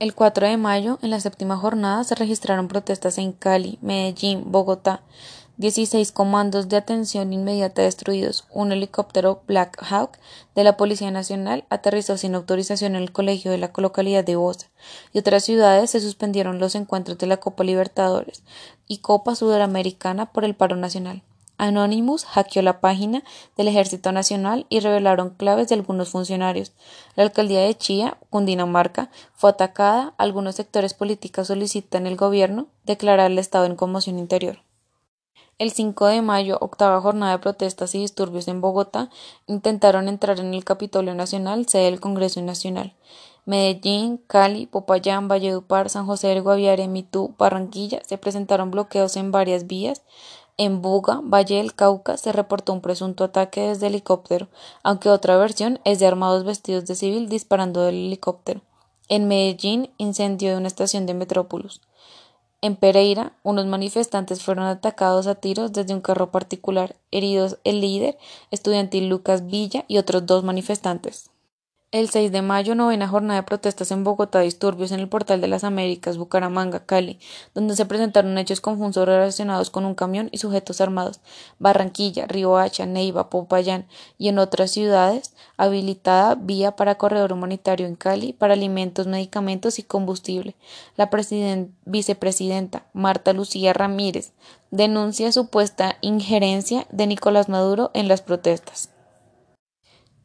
El 0.00 0.14
4 0.14 0.46
de 0.46 0.56
mayo, 0.56 1.00
en 1.02 1.10
la 1.10 1.18
séptima 1.18 1.56
jornada, 1.56 2.04
se 2.04 2.14
registraron 2.14 2.68
protestas 2.68 3.18
en 3.18 3.32
Cali, 3.32 3.80
Medellín, 3.82 4.44
Bogotá. 4.52 5.02
16 5.56 6.12
comandos 6.12 6.68
de 6.68 6.76
atención 6.76 7.32
inmediata 7.32 7.82
destruidos. 7.82 8.46
Un 8.52 8.70
helicóptero 8.70 9.42
Black 9.48 9.76
Hawk 9.82 10.16
de 10.54 10.62
la 10.62 10.76
Policía 10.76 11.10
Nacional 11.10 11.64
aterrizó 11.68 12.16
sin 12.16 12.36
autorización 12.36 12.94
en 12.94 13.02
el 13.02 13.10
colegio 13.10 13.50
de 13.50 13.58
la 13.58 13.72
localidad 13.76 14.22
de 14.22 14.36
Bosa. 14.36 14.68
Y 15.12 15.18
otras 15.18 15.42
ciudades 15.42 15.90
se 15.90 15.98
suspendieron 15.98 16.60
los 16.60 16.76
encuentros 16.76 17.18
de 17.18 17.26
la 17.26 17.38
Copa 17.38 17.64
Libertadores 17.64 18.44
y 18.86 18.98
Copa 18.98 19.34
Sudamericana 19.34 20.26
por 20.26 20.44
el 20.44 20.54
paro 20.54 20.76
nacional. 20.76 21.24
Anonymous 21.58 22.24
hackeó 22.24 22.62
la 22.62 22.80
página 22.80 23.22
del 23.56 23.68
Ejército 23.68 24.12
Nacional 24.12 24.66
y 24.68 24.80
revelaron 24.80 25.30
claves 25.30 25.68
de 25.68 25.74
algunos 25.74 26.08
funcionarios. 26.08 26.72
La 27.16 27.24
alcaldía 27.24 27.60
de 27.60 27.76
Chía, 27.76 28.16
Cundinamarca, 28.30 29.10
fue 29.34 29.50
atacada. 29.50 30.14
Algunos 30.16 30.54
sectores 30.54 30.94
políticos 30.94 31.48
solicitan 31.48 32.06
el 32.06 32.16
gobierno 32.16 32.68
declarar 32.84 33.30
el 33.30 33.38
estado 33.38 33.66
en 33.66 33.76
conmoción 33.76 34.18
interior. 34.18 34.60
El 35.58 35.72
5 35.72 36.06
de 36.06 36.22
mayo, 36.22 36.56
octava 36.60 37.00
jornada 37.00 37.32
de 37.32 37.38
protestas 37.40 37.92
y 37.96 37.98
disturbios 37.98 38.46
en 38.46 38.60
Bogotá, 38.60 39.10
intentaron 39.48 40.06
entrar 40.06 40.38
en 40.38 40.54
el 40.54 40.64
Capitolio 40.64 41.16
Nacional, 41.16 41.68
sede 41.68 41.86
del 41.86 41.98
Congreso 41.98 42.40
Nacional. 42.40 42.94
Medellín, 43.44 44.18
Cali, 44.26 44.66
Popayán, 44.66 45.26
Valledupar, 45.26 45.88
San 45.88 46.04
José 46.04 46.28
del 46.28 46.42
Guaviare, 46.42 46.86
Mitú, 46.86 47.34
Barranquilla 47.38 48.02
se 48.04 48.18
presentaron 48.18 48.70
bloqueos 48.70 49.16
en 49.16 49.32
varias 49.32 49.66
vías. 49.66 50.02
En 50.60 50.82
Buga, 50.82 51.20
Valle 51.22 51.58
del 51.58 51.72
Cauca, 51.72 52.16
se 52.16 52.32
reportó 52.32 52.72
un 52.72 52.80
presunto 52.80 53.22
ataque 53.22 53.68
desde 53.68 53.86
helicóptero, 53.86 54.48
aunque 54.82 55.08
otra 55.08 55.36
versión 55.36 55.78
es 55.84 56.00
de 56.00 56.06
armados 56.08 56.42
vestidos 56.42 56.84
de 56.84 56.96
civil 56.96 57.28
disparando 57.28 57.82
del 57.82 57.94
helicóptero. 57.94 58.62
En 59.08 59.28
Medellín, 59.28 59.90
incendio 59.98 60.50
de 60.50 60.56
una 60.56 60.66
estación 60.66 61.06
de 61.06 61.14
Metrópolis. 61.14 61.80
En 62.60 62.74
Pereira, 62.74 63.34
unos 63.44 63.66
manifestantes 63.66 64.42
fueron 64.42 64.64
atacados 64.64 65.28
a 65.28 65.36
tiros 65.36 65.72
desde 65.72 65.94
un 65.94 66.00
carro 66.00 66.32
particular, 66.32 66.96
heridos 67.12 67.58
el 67.62 67.80
líder 67.80 68.18
estudiantil 68.50 69.08
Lucas 69.08 69.46
Villa 69.46 69.84
y 69.86 69.98
otros 69.98 70.26
dos 70.26 70.42
manifestantes. 70.42 71.30
El 71.90 72.10
6 72.10 72.32
de 72.32 72.42
mayo, 72.42 72.74
novena 72.74 73.08
jornada 73.08 73.40
de 73.40 73.46
protestas 73.46 73.90
en 73.92 74.04
Bogotá, 74.04 74.40
disturbios 74.40 74.92
en 74.92 75.00
el 75.00 75.08
Portal 75.08 75.40
de 75.40 75.48
las 75.48 75.64
Américas, 75.64 76.18
Bucaramanga, 76.18 76.84
Cali, 76.84 77.18
donde 77.54 77.76
se 77.76 77.86
presentaron 77.86 78.36
hechos 78.36 78.60
confusos 78.60 79.06
relacionados 79.06 79.70
con 79.70 79.86
un 79.86 79.94
camión 79.94 80.28
y 80.30 80.36
sujetos 80.36 80.82
armados, 80.82 81.20
Barranquilla, 81.58 82.26
Riohacha, 82.26 82.84
Neiva, 82.84 83.30
Popayán 83.30 83.86
y 84.18 84.28
en 84.28 84.38
otras 84.38 84.70
ciudades, 84.70 85.32
habilitada 85.56 86.34
vía 86.34 86.76
para 86.76 86.96
corredor 86.96 87.32
humanitario 87.32 87.86
en 87.86 87.96
Cali 87.96 88.34
para 88.34 88.52
alimentos, 88.52 89.06
medicamentos 89.06 89.78
y 89.78 89.82
combustible. 89.82 90.56
La 90.94 91.08
vicepresidenta 91.86 92.84
Marta 92.92 93.32
Lucía 93.32 93.72
Ramírez 93.72 94.32
denuncia 94.70 95.32
supuesta 95.32 95.96
injerencia 96.02 96.86
de 96.90 97.06
Nicolás 97.06 97.48
Maduro 97.48 97.90
en 97.94 98.08
las 98.08 98.20
protestas. 98.20 98.90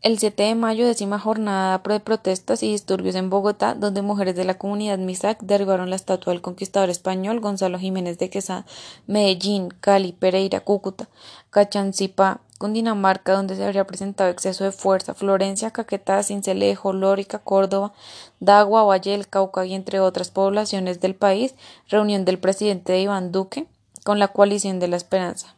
El 0.03 0.19
7 0.19 0.43
de 0.43 0.55
mayo, 0.55 0.85
décima 0.85 1.17
jornada 1.17 1.77
de 1.77 1.99
protestas 2.01 2.61
y 2.61 2.69
disturbios 2.69 3.15
en 3.15 3.29
Bogotá, 3.29 3.73
donde 3.73 4.01
mujeres 4.01 4.35
de 4.35 4.43
la 4.43 4.57
comunidad 4.57 4.97
Misac 4.97 5.39
derribaron 5.39 5.89
la 5.89 5.95
estatua 5.95 6.33
del 6.33 6.41
conquistador 6.41 6.89
español 6.89 7.39
Gonzalo 7.39 7.79
Jiménez 7.79 8.17
de 8.17 8.29
Quesada, 8.29 8.65
Medellín, 9.07 9.69
Cali, 9.79 10.11
Pereira, 10.11 10.59
Cúcuta, 10.59 11.07
Cachancipá, 11.51 12.41
Cundinamarca, 12.57 13.31
donde 13.31 13.55
se 13.55 13.63
habría 13.63 13.87
presentado 13.87 14.29
exceso 14.29 14.65
de 14.65 14.73
fuerza, 14.73 15.13
Florencia, 15.13 15.71
Caquetá, 15.71 16.21
Cincelejo, 16.21 16.91
Lórica, 16.91 17.39
Córdoba, 17.39 17.93
Dagua, 18.41 18.83
Valle 18.83 19.11
del 19.11 19.29
Cauca 19.29 19.65
y 19.65 19.73
entre 19.73 20.01
otras 20.01 20.31
poblaciones 20.31 20.99
del 20.99 21.15
país, 21.15 21.55
reunión 21.87 22.25
del 22.25 22.39
presidente 22.39 22.99
Iván 22.99 23.31
Duque 23.31 23.67
con 24.03 24.19
la 24.19 24.27
coalición 24.27 24.81
de 24.81 24.89
la 24.89 24.97
esperanza. 24.97 25.55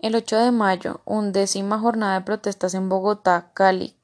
El 0.00 0.16
8 0.16 0.36
de 0.38 0.50
mayo, 0.50 1.00
undécima 1.04 1.78
jornada 1.78 2.18
de 2.18 2.24
protestas 2.26 2.74
en 2.74 2.88
Bogotá, 2.88 3.50
Cali. 3.54 3.96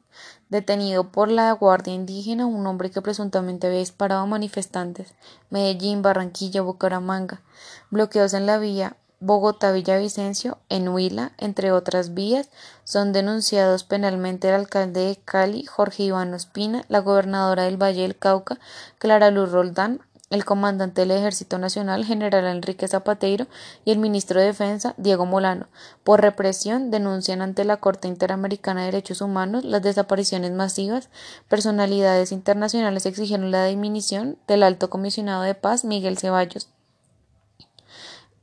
Detenido 0.49 1.11
por 1.11 1.31
la 1.31 1.53
Guardia 1.53 1.93
Indígena 1.93 2.47
un 2.47 2.67
hombre 2.67 2.91
que 2.91 3.03
presuntamente 3.03 3.67
había 3.67 3.81
disparado 3.81 4.23
a 4.23 4.27
manifestantes. 4.27 5.15
Medellín, 5.51 6.01
Barranquilla, 6.01 6.63
Bucaramanga. 6.63 7.43
Bloqueos 7.91 8.35
en 8.35 8.47
la 8.47 8.59
vía 8.59 8.97
Bogotá-Villavicencio, 9.23 10.57
en 10.71 10.89
Huila, 10.89 11.33
entre 11.37 11.73
otras 11.73 12.15
vías, 12.15 12.49
son 12.85 13.13
denunciados 13.13 13.85
penalmente 13.85 14.49
el 14.49 14.55
alcalde 14.55 15.01
de 15.01 15.17
Cali, 15.17 15.67
Jorge 15.67 16.05
Iván 16.05 16.33
Ospina, 16.33 16.85
la 16.89 17.01
gobernadora 17.01 17.65
del 17.65 17.77
Valle 17.77 18.03
del 18.03 18.17
Cauca, 18.17 18.59
Clara 18.99 19.31
Luz 19.31 19.53
Roldán, 19.53 20.01
el 20.31 20.45
comandante 20.45 21.01
del 21.01 21.11
Ejército 21.11 21.59
Nacional, 21.59 22.05
general 22.05 22.47
Enrique 22.47 22.87
Zapateiro, 22.87 23.49
y 23.85 23.91
el 23.91 23.99
ministro 23.99 24.39
de 24.39 24.47
Defensa, 24.47 24.95
Diego 24.97 25.27
Molano, 25.27 25.67
por 26.05 26.21
represión, 26.21 26.93
denuncian 26.93 27.43
ante 27.43 27.65
la 27.65 27.79
Corte 27.79 28.07
Interamericana 28.07 28.81
de 28.81 28.87
Derechos 28.87 29.23
Humanos 29.23 29.65
las 29.65 29.83
desapariciones 29.83 30.53
masivas. 30.53 31.11
Personalidades 31.49 32.31
internacionales 32.31 33.07
exigieron 33.07 33.51
la 33.51 33.65
dimisión 33.65 34.39
del 34.47 34.63
alto 34.63 34.89
comisionado 34.89 35.43
de 35.43 35.57
paz, 35.57 35.85
Miguel 35.85 36.17
Ceballos. 36.17 36.69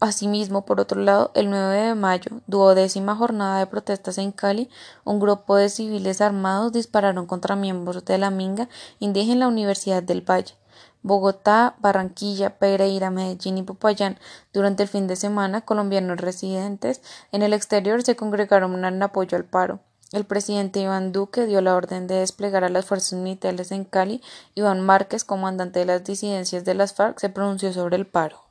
Asimismo, 0.01 0.65
por 0.65 0.82
otro 0.82 1.01
lado, 1.01 1.32
el 1.36 1.50
9 1.50 1.75
de 1.77 1.96
mayo, 1.96 2.41
duodécima 2.48 3.15
jornada 3.15 3.60
de 3.60 3.65
protestas 3.65 4.17
en 4.17 4.34
Cali, 4.34 4.70
un 5.06 5.22
grupo 5.22 5.56
de 5.56 5.70
civiles 5.70 6.20
armados 6.20 6.74
dispararon 6.74 7.25
contra 7.25 7.56
miembros 7.56 8.03
de 8.03 8.17
la 8.17 8.29
Minga 8.29 8.67
indígena 9.00 9.34
en 9.34 9.39
la 9.39 9.48
Universidad 9.48 10.03
del 10.03 10.22
Valle. 10.22 10.53
Bogotá, 11.04 11.76
Barranquilla, 11.80 12.58
Pereira, 12.58 13.10
Medellín 13.10 13.58
y 13.58 13.63
Popayán. 13.63 14.17
Durante 14.54 14.84
el 14.84 14.89
fin 14.89 15.08
de 15.08 15.15
semana, 15.15 15.62
colombianos 15.62 16.19
residentes 16.19 17.02
en 17.32 17.41
el 17.41 17.54
exterior 17.54 18.04
se 18.04 18.15
congregaron 18.15 18.84
en 18.84 19.04
apoyo 19.04 19.38
al 19.38 19.45
paro. 19.45 19.80
El 20.13 20.26
presidente 20.26 20.80
Iván 20.80 21.12
Duque 21.12 21.45
dio 21.45 21.60
la 21.62 21.76
orden 21.76 22.08
de 22.08 22.15
desplegar 22.15 22.63
a 22.63 22.69
las 22.69 22.86
fuerzas 22.86 23.19
militares 23.19 23.71
en 23.71 23.84
Cali. 23.84 24.21
Iván 24.56 24.82
Márquez, 24.82 25.26
comandante 25.26 25.80
de 25.80 25.86
las 25.86 26.04
disidencias 26.06 26.63
de 26.63 26.74
las 26.76 26.93
FARC, 26.93 27.19
se 27.19 27.30
pronunció 27.30 27.74
sobre 27.74 27.98
el 27.98 28.08
paro. 28.08 28.46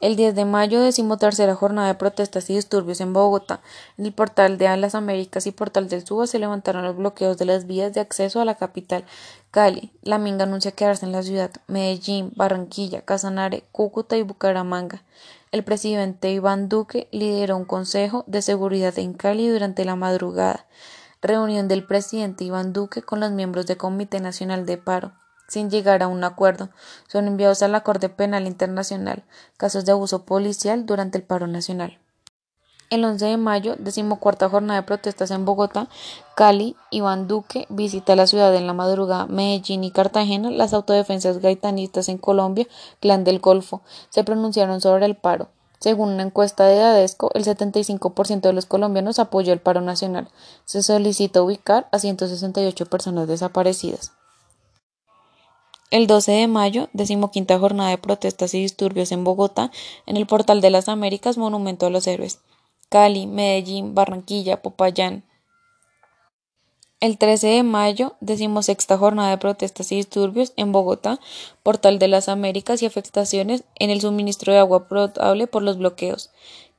El 0.00 0.16
10 0.16 0.34
de 0.34 0.46
mayo, 0.46 0.80
decimotercera 0.80 1.54
jornada 1.54 1.88
de 1.88 1.94
protestas 1.94 2.48
y 2.48 2.54
disturbios 2.54 3.02
en 3.02 3.12
Bogotá. 3.12 3.60
En 3.98 4.06
el 4.06 4.14
portal 4.14 4.56
de 4.56 4.74
las 4.78 4.94
Américas 4.94 5.46
y 5.46 5.52
portal 5.52 5.88
del 5.90 6.06
Suba 6.06 6.26
se 6.26 6.38
levantaron 6.38 6.84
los 6.84 6.96
bloqueos 6.96 7.36
de 7.36 7.44
las 7.44 7.66
vías 7.66 7.92
de 7.92 8.00
acceso 8.00 8.40
a 8.40 8.46
la 8.46 8.54
capital. 8.54 9.04
Cali, 9.50 9.92
La 10.02 10.16
Minga 10.16 10.44
anuncia 10.44 10.72
quedarse 10.72 11.04
en 11.04 11.12
la 11.12 11.22
ciudad. 11.22 11.50
Medellín, 11.66 12.32
Barranquilla, 12.34 13.02
Casanare, 13.02 13.64
Cúcuta 13.72 14.16
y 14.16 14.22
Bucaramanga. 14.22 15.02
El 15.52 15.64
presidente 15.64 16.30
Iván 16.30 16.70
Duque 16.70 17.08
lideró 17.10 17.58
un 17.58 17.66
consejo 17.66 18.24
de 18.26 18.40
seguridad 18.40 18.98
en 18.98 19.12
Cali 19.12 19.48
durante 19.48 19.84
la 19.84 19.96
madrugada. 19.96 20.66
Reunión 21.20 21.68
del 21.68 21.84
presidente 21.84 22.44
Iván 22.44 22.72
Duque 22.72 23.02
con 23.02 23.20
los 23.20 23.32
miembros 23.32 23.66
del 23.66 23.76
Comité 23.76 24.20
Nacional 24.20 24.64
de 24.64 24.78
Paro 24.78 25.12
sin 25.50 25.68
llegar 25.68 26.02
a 26.02 26.08
un 26.08 26.22
acuerdo. 26.22 26.70
Son 27.08 27.26
enviados 27.26 27.62
a 27.62 27.68
la 27.68 27.80
Corte 27.80 28.08
Penal 28.08 28.46
Internacional 28.46 29.24
casos 29.56 29.84
de 29.84 29.92
abuso 29.92 30.24
policial 30.24 30.86
durante 30.86 31.18
el 31.18 31.24
paro 31.24 31.48
nacional. 31.48 31.98
El 32.88 33.04
11 33.04 33.24
de 33.24 33.36
mayo, 33.36 33.76
decimocuarta 33.78 34.48
jornada 34.48 34.80
de 34.80 34.86
protestas 34.86 35.30
en 35.30 35.44
Bogotá, 35.44 35.88
Cali, 36.34 36.76
Iván 36.90 37.28
Duque 37.28 37.66
visita 37.68 38.16
la 38.16 38.26
ciudad 38.26 38.54
en 38.54 38.66
la 38.66 38.72
madrugada, 38.72 39.26
Medellín 39.26 39.84
y 39.84 39.90
Cartagena, 39.90 40.50
las 40.50 40.72
autodefensas 40.72 41.38
gaitanistas 41.38 42.08
en 42.08 42.18
Colombia, 42.18 42.66
Clan 43.00 43.22
del 43.22 43.38
Golfo, 43.38 43.82
se 44.08 44.24
pronunciaron 44.24 44.80
sobre 44.80 45.06
el 45.06 45.16
paro. 45.16 45.50
Según 45.80 46.10
una 46.10 46.24
encuesta 46.24 46.66
de 46.66 46.76
Dadesco, 46.76 47.30
el 47.34 47.44
75% 47.44 48.40
de 48.40 48.52
los 48.52 48.66
colombianos 48.66 49.18
apoyó 49.18 49.52
el 49.52 49.60
paro 49.60 49.80
nacional. 49.80 50.28
Se 50.64 50.82
solicita 50.82 51.42
ubicar 51.42 51.88
a 51.90 51.98
168 51.98 52.86
personas 52.86 53.28
desaparecidas. 53.28 54.12
El 55.90 56.06
12 56.06 56.30
de 56.30 56.46
mayo, 56.46 56.88
decimoquinta 56.92 57.58
jornada 57.58 57.90
de 57.90 57.98
protestas 57.98 58.54
y 58.54 58.60
disturbios 58.60 59.10
en 59.10 59.24
Bogotá, 59.24 59.72
en 60.06 60.16
el 60.16 60.24
Portal 60.24 60.60
de 60.60 60.70
las 60.70 60.88
Américas, 60.88 61.36
Monumento 61.36 61.86
a 61.86 61.90
los 61.90 62.06
Héroes. 62.06 62.38
Cali, 62.88 63.26
Medellín, 63.26 63.92
Barranquilla, 63.92 64.62
Popayán. 64.62 65.24
El 67.00 67.18
13 67.18 67.46
de 67.48 67.62
mayo, 67.64 68.14
decimosexta 68.20 68.98
jornada 68.98 69.30
de 69.30 69.38
protestas 69.38 69.90
y 69.90 69.96
disturbios 69.96 70.52
en 70.56 70.70
Bogotá, 70.70 71.18
Portal 71.64 71.98
de 71.98 72.06
las 72.06 72.28
Américas 72.28 72.82
y 72.82 72.86
afectaciones 72.86 73.64
en 73.74 73.90
el 73.90 74.00
suministro 74.00 74.52
de 74.52 74.60
agua 74.60 74.86
potable 74.86 75.48
por 75.48 75.62
los 75.62 75.78
bloqueos. 75.78 76.30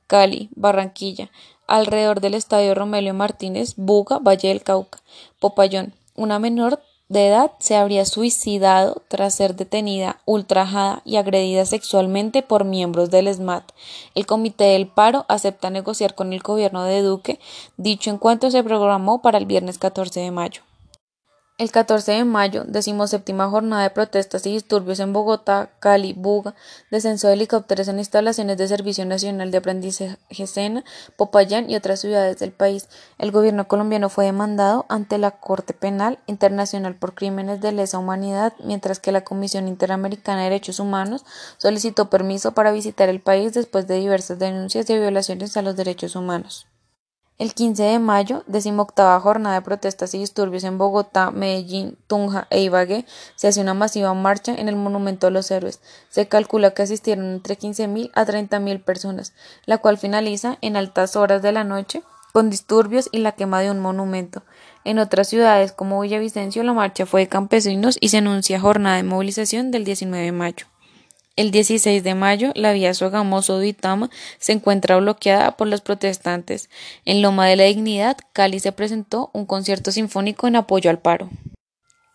Cali, 0.06 0.48
Barranquilla, 0.54 1.30
alrededor 1.66 2.20
del 2.20 2.32
estadio 2.32 2.74
Romelio 2.74 3.12
Martínez, 3.12 3.74
Buga, 3.76 4.20
Valle 4.20 4.48
del 4.48 4.62
Cauca, 4.62 5.02
Popayón. 5.38 5.94
Una 6.14 6.38
menor 6.38 6.82
de 7.12 7.28
edad 7.28 7.52
se 7.58 7.76
habría 7.76 8.06
suicidado 8.06 9.02
tras 9.08 9.34
ser 9.34 9.54
detenida, 9.54 10.20
ultrajada 10.24 11.02
y 11.04 11.16
agredida 11.16 11.66
sexualmente 11.66 12.42
por 12.42 12.64
miembros 12.64 13.10
del 13.10 13.32
SMAT. 13.32 13.70
El 14.14 14.24
Comité 14.24 14.64
del 14.64 14.86
Paro 14.86 15.26
acepta 15.28 15.68
negociar 15.68 16.14
con 16.14 16.32
el 16.32 16.40
gobierno 16.40 16.84
de 16.84 17.02
Duque. 17.02 17.38
Dicho 17.76 18.10
encuentro 18.10 18.50
se 18.50 18.64
programó 18.64 19.20
para 19.20 19.36
el 19.36 19.44
viernes 19.44 19.78
14 19.78 20.20
de 20.20 20.30
mayo. 20.30 20.62
El 21.62 21.70
14 21.70 22.10
de 22.10 22.24
mayo, 22.24 22.64
decimoséptima 22.66 23.48
jornada 23.48 23.84
de 23.84 23.90
protestas 23.90 24.44
y 24.46 24.52
disturbios 24.52 24.98
en 24.98 25.12
Bogotá, 25.12 25.70
Cali, 25.78 26.12
Buga, 26.12 26.56
descenso 26.90 27.28
de 27.28 27.34
helicópteros 27.34 27.86
en 27.86 28.00
instalaciones 28.00 28.58
de 28.58 28.66
Servicio 28.66 29.06
Nacional 29.06 29.52
de 29.52 29.58
Aprendizaje 29.58 30.46
Sena, 30.48 30.82
Popayán 31.16 31.70
y 31.70 31.76
otras 31.76 32.00
ciudades 32.00 32.40
del 32.40 32.50
país. 32.50 32.88
El 33.16 33.30
gobierno 33.30 33.68
colombiano 33.68 34.08
fue 34.08 34.24
demandado 34.24 34.86
ante 34.88 35.18
la 35.18 35.30
Corte 35.30 35.72
Penal 35.72 36.18
Internacional 36.26 36.96
por 36.96 37.14
crímenes 37.14 37.60
de 37.60 37.70
lesa 37.70 38.00
humanidad, 38.00 38.54
mientras 38.64 38.98
que 38.98 39.12
la 39.12 39.22
Comisión 39.22 39.68
Interamericana 39.68 40.38
de 40.38 40.50
Derechos 40.50 40.80
Humanos 40.80 41.24
solicitó 41.58 42.10
permiso 42.10 42.54
para 42.54 42.72
visitar 42.72 43.08
el 43.08 43.20
país 43.20 43.54
después 43.54 43.86
de 43.86 44.00
diversas 44.00 44.40
denuncias 44.40 44.88
de 44.88 44.98
violaciones 44.98 45.56
a 45.56 45.62
los 45.62 45.76
derechos 45.76 46.16
humanos. 46.16 46.66
El 47.38 47.54
15 47.54 47.82
de 47.82 47.98
mayo, 47.98 48.44
decimoctava 48.46 49.18
jornada 49.18 49.56
de 49.56 49.62
protestas 49.62 50.14
y 50.14 50.18
disturbios 50.18 50.64
en 50.64 50.78
Bogotá, 50.78 51.30
Medellín, 51.30 51.96
Tunja 52.06 52.46
e 52.50 52.60
Ibagué, 52.60 53.04
se 53.34 53.48
hace 53.48 53.60
una 53.60 53.74
masiva 53.74 54.14
marcha 54.14 54.54
en 54.54 54.68
el 54.68 54.76
Monumento 54.76 55.26
a 55.26 55.30
los 55.30 55.50
Héroes. 55.50 55.80
Se 56.08 56.28
calcula 56.28 56.72
que 56.72 56.82
asistieron 56.82 57.24
entre 57.32 57.58
15.000 57.58 58.10
a 58.14 58.24
30.000 58.24 58.84
personas, 58.84 59.32
la 59.66 59.78
cual 59.78 59.98
finaliza 59.98 60.58
en 60.60 60.76
altas 60.76 61.16
horas 61.16 61.42
de 61.42 61.52
la 61.52 61.64
noche 61.64 62.02
con 62.32 62.48
disturbios 62.48 63.08
y 63.12 63.18
la 63.18 63.32
quema 63.32 63.60
de 63.60 63.70
un 63.70 63.80
monumento. 63.80 64.42
En 64.84 64.98
otras 64.98 65.28
ciudades 65.28 65.72
como 65.72 66.00
Villavicencio 66.00 66.62
la 66.62 66.72
marcha 66.72 67.06
fue 67.06 67.22
de 67.22 67.28
campesinos 67.28 67.98
y 68.00 68.08
se 68.08 68.18
anuncia 68.18 68.60
jornada 68.60 68.96
de 68.96 69.02
movilización 69.04 69.70
del 69.70 69.84
19 69.84 70.24
de 70.24 70.32
mayo. 70.32 70.71
El 71.34 71.50
16 71.50 72.04
de 72.04 72.14
mayo, 72.14 72.52
la 72.54 72.74
vía 72.74 72.92
Sogamoso-Duitama 72.92 74.10
se 74.38 74.52
encuentra 74.52 74.98
bloqueada 74.98 75.56
por 75.56 75.66
los 75.66 75.80
protestantes. 75.80 76.68
En 77.06 77.22
Loma 77.22 77.46
de 77.46 77.56
la 77.56 77.64
Dignidad, 77.64 78.18
Cali 78.34 78.60
se 78.60 78.72
presentó 78.72 79.30
un 79.32 79.46
concierto 79.46 79.92
sinfónico 79.92 80.46
en 80.46 80.56
apoyo 80.56 80.90
al 80.90 80.98
paro. 80.98 81.30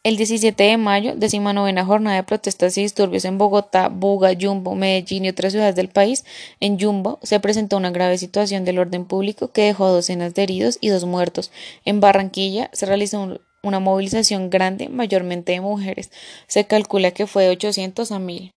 El 0.04 0.18
17 0.18 0.64
de 0.64 0.78
mayo, 0.78 1.16
decimanovena 1.16 1.84
jornada 1.84 2.18
de 2.18 2.24
protestas 2.24 2.78
y 2.78 2.84
disturbios 2.84 3.26
en 3.26 3.40
Bogotá, 3.40 3.90
Buga, 3.90 4.34
Yumbo, 4.34 4.76
Medellín 4.76 5.26
y 5.26 5.30
otras 5.30 5.52
ciudades 5.52 5.76
del 5.76 5.90
país. 5.90 6.24
En 6.60 6.78
Yumbo 6.78 7.18
se 7.24 7.40
presentó 7.40 7.76
una 7.78 7.90
grave 7.90 8.20
situación 8.20 8.66
del 8.66 8.78
orden 8.78 9.06
público 9.06 9.48
que 9.48 9.64
dejó 9.64 9.90
docenas 9.90 10.36
de 10.36 10.44
heridos 10.44 10.78
y 10.80 10.90
dos 10.90 11.06
muertos. 11.06 11.52
En 11.86 12.00
Barranquilla 12.02 12.70
se 12.72 12.86
realizó 12.86 13.40
una 13.64 13.80
movilización 13.80 14.52
grande, 14.52 14.90
mayormente 14.90 15.54
de 15.54 15.62
mujeres. 15.62 16.12
Se 16.46 16.66
calcula 16.66 17.10
que 17.12 17.26
fue 17.26 17.46
de 17.46 17.50
800 17.50 18.12
a 18.12 18.20
1000 18.20 18.54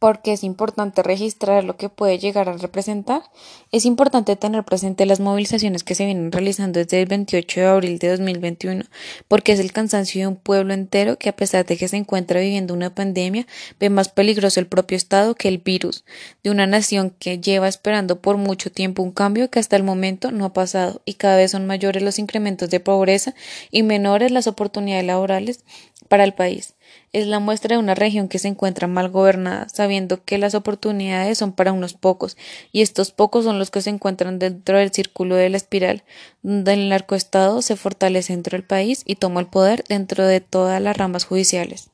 porque 0.00 0.32
es 0.32 0.44
importante 0.44 1.02
registrar 1.02 1.62
lo 1.62 1.76
que 1.76 1.90
puede 1.90 2.18
llegar 2.18 2.48
a 2.48 2.54
representar. 2.54 3.22
Es 3.70 3.84
importante 3.84 4.34
tener 4.34 4.64
presente 4.64 5.04
las 5.04 5.20
movilizaciones 5.20 5.84
que 5.84 5.94
se 5.94 6.06
vienen 6.06 6.32
realizando 6.32 6.80
desde 6.80 7.02
el 7.02 7.06
28 7.06 7.60
de 7.60 7.66
abril 7.66 7.98
de 7.98 8.08
2021, 8.08 8.84
porque 9.28 9.52
es 9.52 9.60
el 9.60 9.72
cansancio 9.72 10.22
de 10.22 10.26
un 10.26 10.36
pueblo 10.36 10.72
entero 10.72 11.18
que 11.18 11.28
a 11.28 11.36
pesar 11.36 11.66
de 11.66 11.76
que 11.76 11.86
se 11.86 11.98
encuentra 11.98 12.40
viviendo 12.40 12.72
una 12.72 12.94
pandemia, 12.94 13.46
ve 13.78 13.90
más 13.90 14.08
peligroso 14.08 14.58
el 14.58 14.66
propio 14.66 14.96
Estado 14.96 15.34
que 15.34 15.48
el 15.48 15.58
virus, 15.58 16.06
de 16.42 16.50
una 16.50 16.66
nación 16.66 17.14
que 17.18 17.38
lleva 17.38 17.68
esperando 17.68 18.22
por 18.22 18.38
mucho 18.38 18.72
tiempo 18.72 19.02
un 19.02 19.12
cambio 19.12 19.50
que 19.50 19.58
hasta 19.58 19.76
el 19.76 19.82
momento 19.82 20.32
no 20.32 20.46
ha 20.46 20.54
pasado 20.54 21.02
y 21.04 21.14
cada 21.14 21.36
vez 21.36 21.50
son 21.50 21.66
mayores 21.66 22.02
los 22.02 22.18
incrementos 22.18 22.70
de 22.70 22.80
pobreza 22.80 23.34
y 23.70 23.82
menores 23.82 24.30
las 24.30 24.46
oportunidades 24.46 25.04
laborales 25.04 25.60
para 26.08 26.24
el 26.24 26.32
país 26.32 26.74
es 27.12 27.26
la 27.26 27.38
muestra 27.38 27.76
de 27.76 27.82
una 27.82 27.94
región 27.94 28.28
que 28.28 28.38
se 28.38 28.48
encuentra 28.48 28.86
mal 28.86 29.08
gobernada, 29.08 29.68
sabiendo 29.68 30.24
que 30.24 30.38
las 30.38 30.54
oportunidades 30.54 31.38
son 31.38 31.52
para 31.52 31.72
unos 31.72 31.94
pocos, 31.94 32.36
y 32.72 32.82
estos 32.82 33.10
pocos 33.10 33.44
son 33.44 33.58
los 33.58 33.70
que 33.70 33.82
se 33.82 33.90
encuentran 33.90 34.38
dentro 34.38 34.78
del 34.78 34.92
círculo 34.92 35.34
de 35.36 35.48
la 35.48 35.56
espiral, 35.56 36.02
donde 36.42 36.74
el 36.74 36.88
narcoestado 36.88 37.62
se 37.62 37.76
fortalece 37.76 38.32
dentro 38.32 38.56
del 38.56 38.64
país 38.64 39.02
y 39.04 39.16
toma 39.16 39.40
el 39.40 39.46
poder 39.46 39.84
dentro 39.88 40.26
de 40.26 40.40
todas 40.40 40.80
las 40.80 40.96
ramas 40.96 41.24
judiciales. 41.24 41.90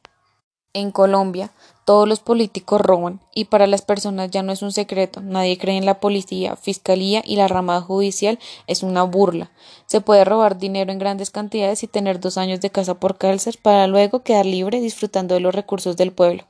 En 0.72 0.90
Colombia, 0.90 1.52
todos 1.87 2.09
los 2.09 2.18
políticos 2.18 2.81
roban 2.81 3.20
y 3.33 3.44
para 3.44 3.68
las 3.68 3.81
personas 3.81 4.31
ya 4.31 4.42
no 4.42 4.52
es 4.52 4.61
un 4.61 4.72
secreto. 4.72 5.20
Nadie 5.20 5.57
cree 5.57 5.76
en 5.76 5.87
la 5.87 6.00
policía, 6.00 6.57
fiscalía 6.57 7.22
y 7.24 7.37
la 7.37 7.46
rama 7.46 7.81
judicial 7.81 8.40
es 8.66 8.83
una 8.83 9.05
burla. 9.05 9.52
Se 9.87 10.00
puede 10.00 10.24
robar 10.24 10.59
dinero 10.59 10.90
en 10.90 10.98
grandes 10.98 11.31
cantidades 11.31 11.85
y 11.85 11.87
tener 11.87 12.18
dos 12.18 12.38
años 12.38 12.61
de 12.61 12.70
casa 12.70 12.98
por 12.98 13.16
cárcel 13.18 13.57
para 13.62 13.87
luego 13.87 14.24
quedar 14.24 14.46
libre 14.46 14.81
disfrutando 14.81 15.35
de 15.35 15.40
los 15.40 15.55
recursos 15.55 15.96
del 15.96 16.12
pueblo. 16.12 16.44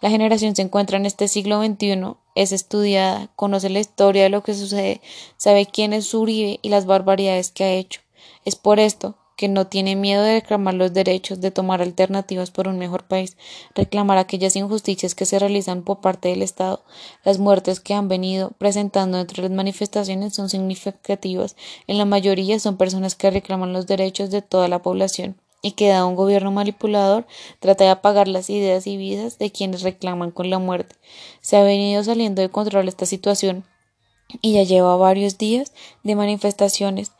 La 0.00 0.08
generación 0.08 0.54
se 0.54 0.62
encuentra 0.62 0.98
en 0.98 1.04
este 1.04 1.26
siglo 1.26 1.60
XXI, 1.60 2.14
es 2.36 2.52
estudiada, 2.52 3.28
conoce 3.34 3.70
la 3.70 3.80
historia 3.80 4.22
de 4.22 4.28
lo 4.30 4.44
que 4.44 4.54
sucede, 4.54 5.00
sabe 5.36 5.66
quién 5.66 5.92
es 5.92 6.14
Uribe 6.14 6.60
y 6.62 6.68
las 6.68 6.86
barbaridades 6.86 7.50
que 7.50 7.64
ha 7.64 7.72
hecho. 7.72 8.02
Es 8.44 8.54
por 8.54 8.78
esto 8.78 9.16
que 9.36 9.48
no 9.48 9.66
tiene 9.66 9.96
miedo 9.96 10.22
de 10.22 10.40
reclamar 10.40 10.74
los 10.74 10.92
derechos, 10.92 11.40
de 11.40 11.50
tomar 11.50 11.82
alternativas 11.82 12.50
por 12.50 12.68
un 12.68 12.78
mejor 12.78 13.04
país, 13.04 13.36
reclamar 13.74 14.16
aquellas 14.18 14.56
injusticias 14.56 15.14
que 15.14 15.26
se 15.26 15.38
realizan 15.38 15.82
por 15.82 16.00
parte 16.00 16.30
del 16.30 16.42
Estado. 16.42 16.82
Las 17.22 17.38
muertes 17.38 17.80
que 17.80 17.94
han 17.94 18.08
venido 18.08 18.52
presentando 18.58 19.18
entre 19.18 19.42
las 19.42 19.50
manifestaciones 19.52 20.34
son 20.34 20.48
significativas. 20.48 21.54
En 21.86 21.98
la 21.98 22.06
mayoría 22.06 22.58
son 22.58 22.78
personas 22.78 23.14
que 23.14 23.30
reclaman 23.30 23.74
los 23.74 23.86
derechos 23.86 24.30
de 24.30 24.40
toda 24.40 24.68
la 24.68 24.80
población 24.80 25.36
y 25.62 25.72
que 25.72 25.88
da 25.88 26.06
un 26.06 26.16
gobierno 26.16 26.50
manipulador 26.50 27.26
trata 27.60 27.84
de 27.84 27.90
apagar 27.90 28.28
las 28.28 28.48
ideas 28.50 28.86
y 28.86 28.96
vidas 28.96 29.38
de 29.38 29.52
quienes 29.52 29.82
reclaman 29.82 30.30
con 30.30 30.48
la 30.48 30.58
muerte. 30.58 30.96
Se 31.40 31.56
ha 31.56 31.62
venido 31.62 32.02
saliendo 32.04 32.40
de 32.40 32.48
control 32.48 32.88
esta 32.88 33.04
situación 33.04 33.64
y 34.40 34.54
ya 34.54 34.62
lleva 34.62 34.96
varios 34.96 35.38
días 35.38 35.72
de 36.02 36.16
manifestaciones 36.16 37.12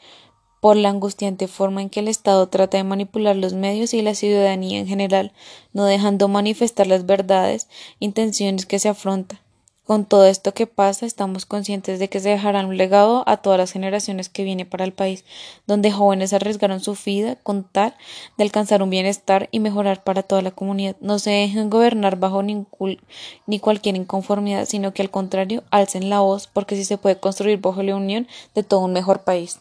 por 0.66 0.76
la 0.76 0.88
angustiante 0.88 1.46
forma 1.46 1.80
en 1.80 1.90
que 1.90 2.00
el 2.00 2.08
Estado 2.08 2.48
trata 2.48 2.76
de 2.76 2.82
manipular 2.82 3.36
los 3.36 3.52
medios 3.52 3.94
y 3.94 4.02
la 4.02 4.16
ciudadanía 4.16 4.80
en 4.80 4.88
general, 4.88 5.30
no 5.72 5.84
dejando 5.84 6.26
manifestar 6.26 6.88
las 6.88 7.06
verdades, 7.06 7.68
intenciones 8.00 8.66
que 8.66 8.80
se 8.80 8.88
afrontan. 8.88 9.38
Con 9.84 10.06
todo 10.06 10.26
esto 10.26 10.54
que 10.54 10.66
pasa, 10.66 11.06
estamos 11.06 11.46
conscientes 11.46 12.00
de 12.00 12.08
que 12.08 12.18
se 12.18 12.30
dejará 12.30 12.66
un 12.66 12.76
legado 12.76 13.22
a 13.28 13.36
todas 13.36 13.60
las 13.60 13.70
generaciones 13.70 14.28
que 14.28 14.42
vienen 14.42 14.68
para 14.68 14.84
el 14.84 14.92
país, 14.92 15.24
donde 15.68 15.92
jóvenes 15.92 16.32
arriesgaron 16.32 16.80
su 16.80 16.96
vida 17.06 17.36
con 17.44 17.62
tal 17.62 17.94
de 18.36 18.42
alcanzar 18.42 18.82
un 18.82 18.90
bienestar 18.90 19.48
y 19.52 19.60
mejorar 19.60 20.02
para 20.02 20.24
toda 20.24 20.42
la 20.42 20.50
comunidad. 20.50 20.96
No 21.00 21.20
se 21.20 21.30
dejen 21.30 21.70
gobernar 21.70 22.16
bajo 22.16 22.42
ni 22.42 23.60
cualquier 23.60 23.94
inconformidad, 23.94 24.64
sino 24.66 24.92
que 24.92 25.02
al 25.02 25.12
contrario, 25.12 25.62
alcen 25.70 26.10
la 26.10 26.18
voz, 26.18 26.48
porque 26.48 26.74
si 26.74 26.84
se 26.84 26.98
puede 26.98 27.20
construir 27.20 27.60
bajo 27.60 27.84
la 27.84 27.94
unión 27.94 28.26
de 28.56 28.64
todo 28.64 28.80
un 28.80 28.92
mejor 28.92 29.20
país. 29.20 29.60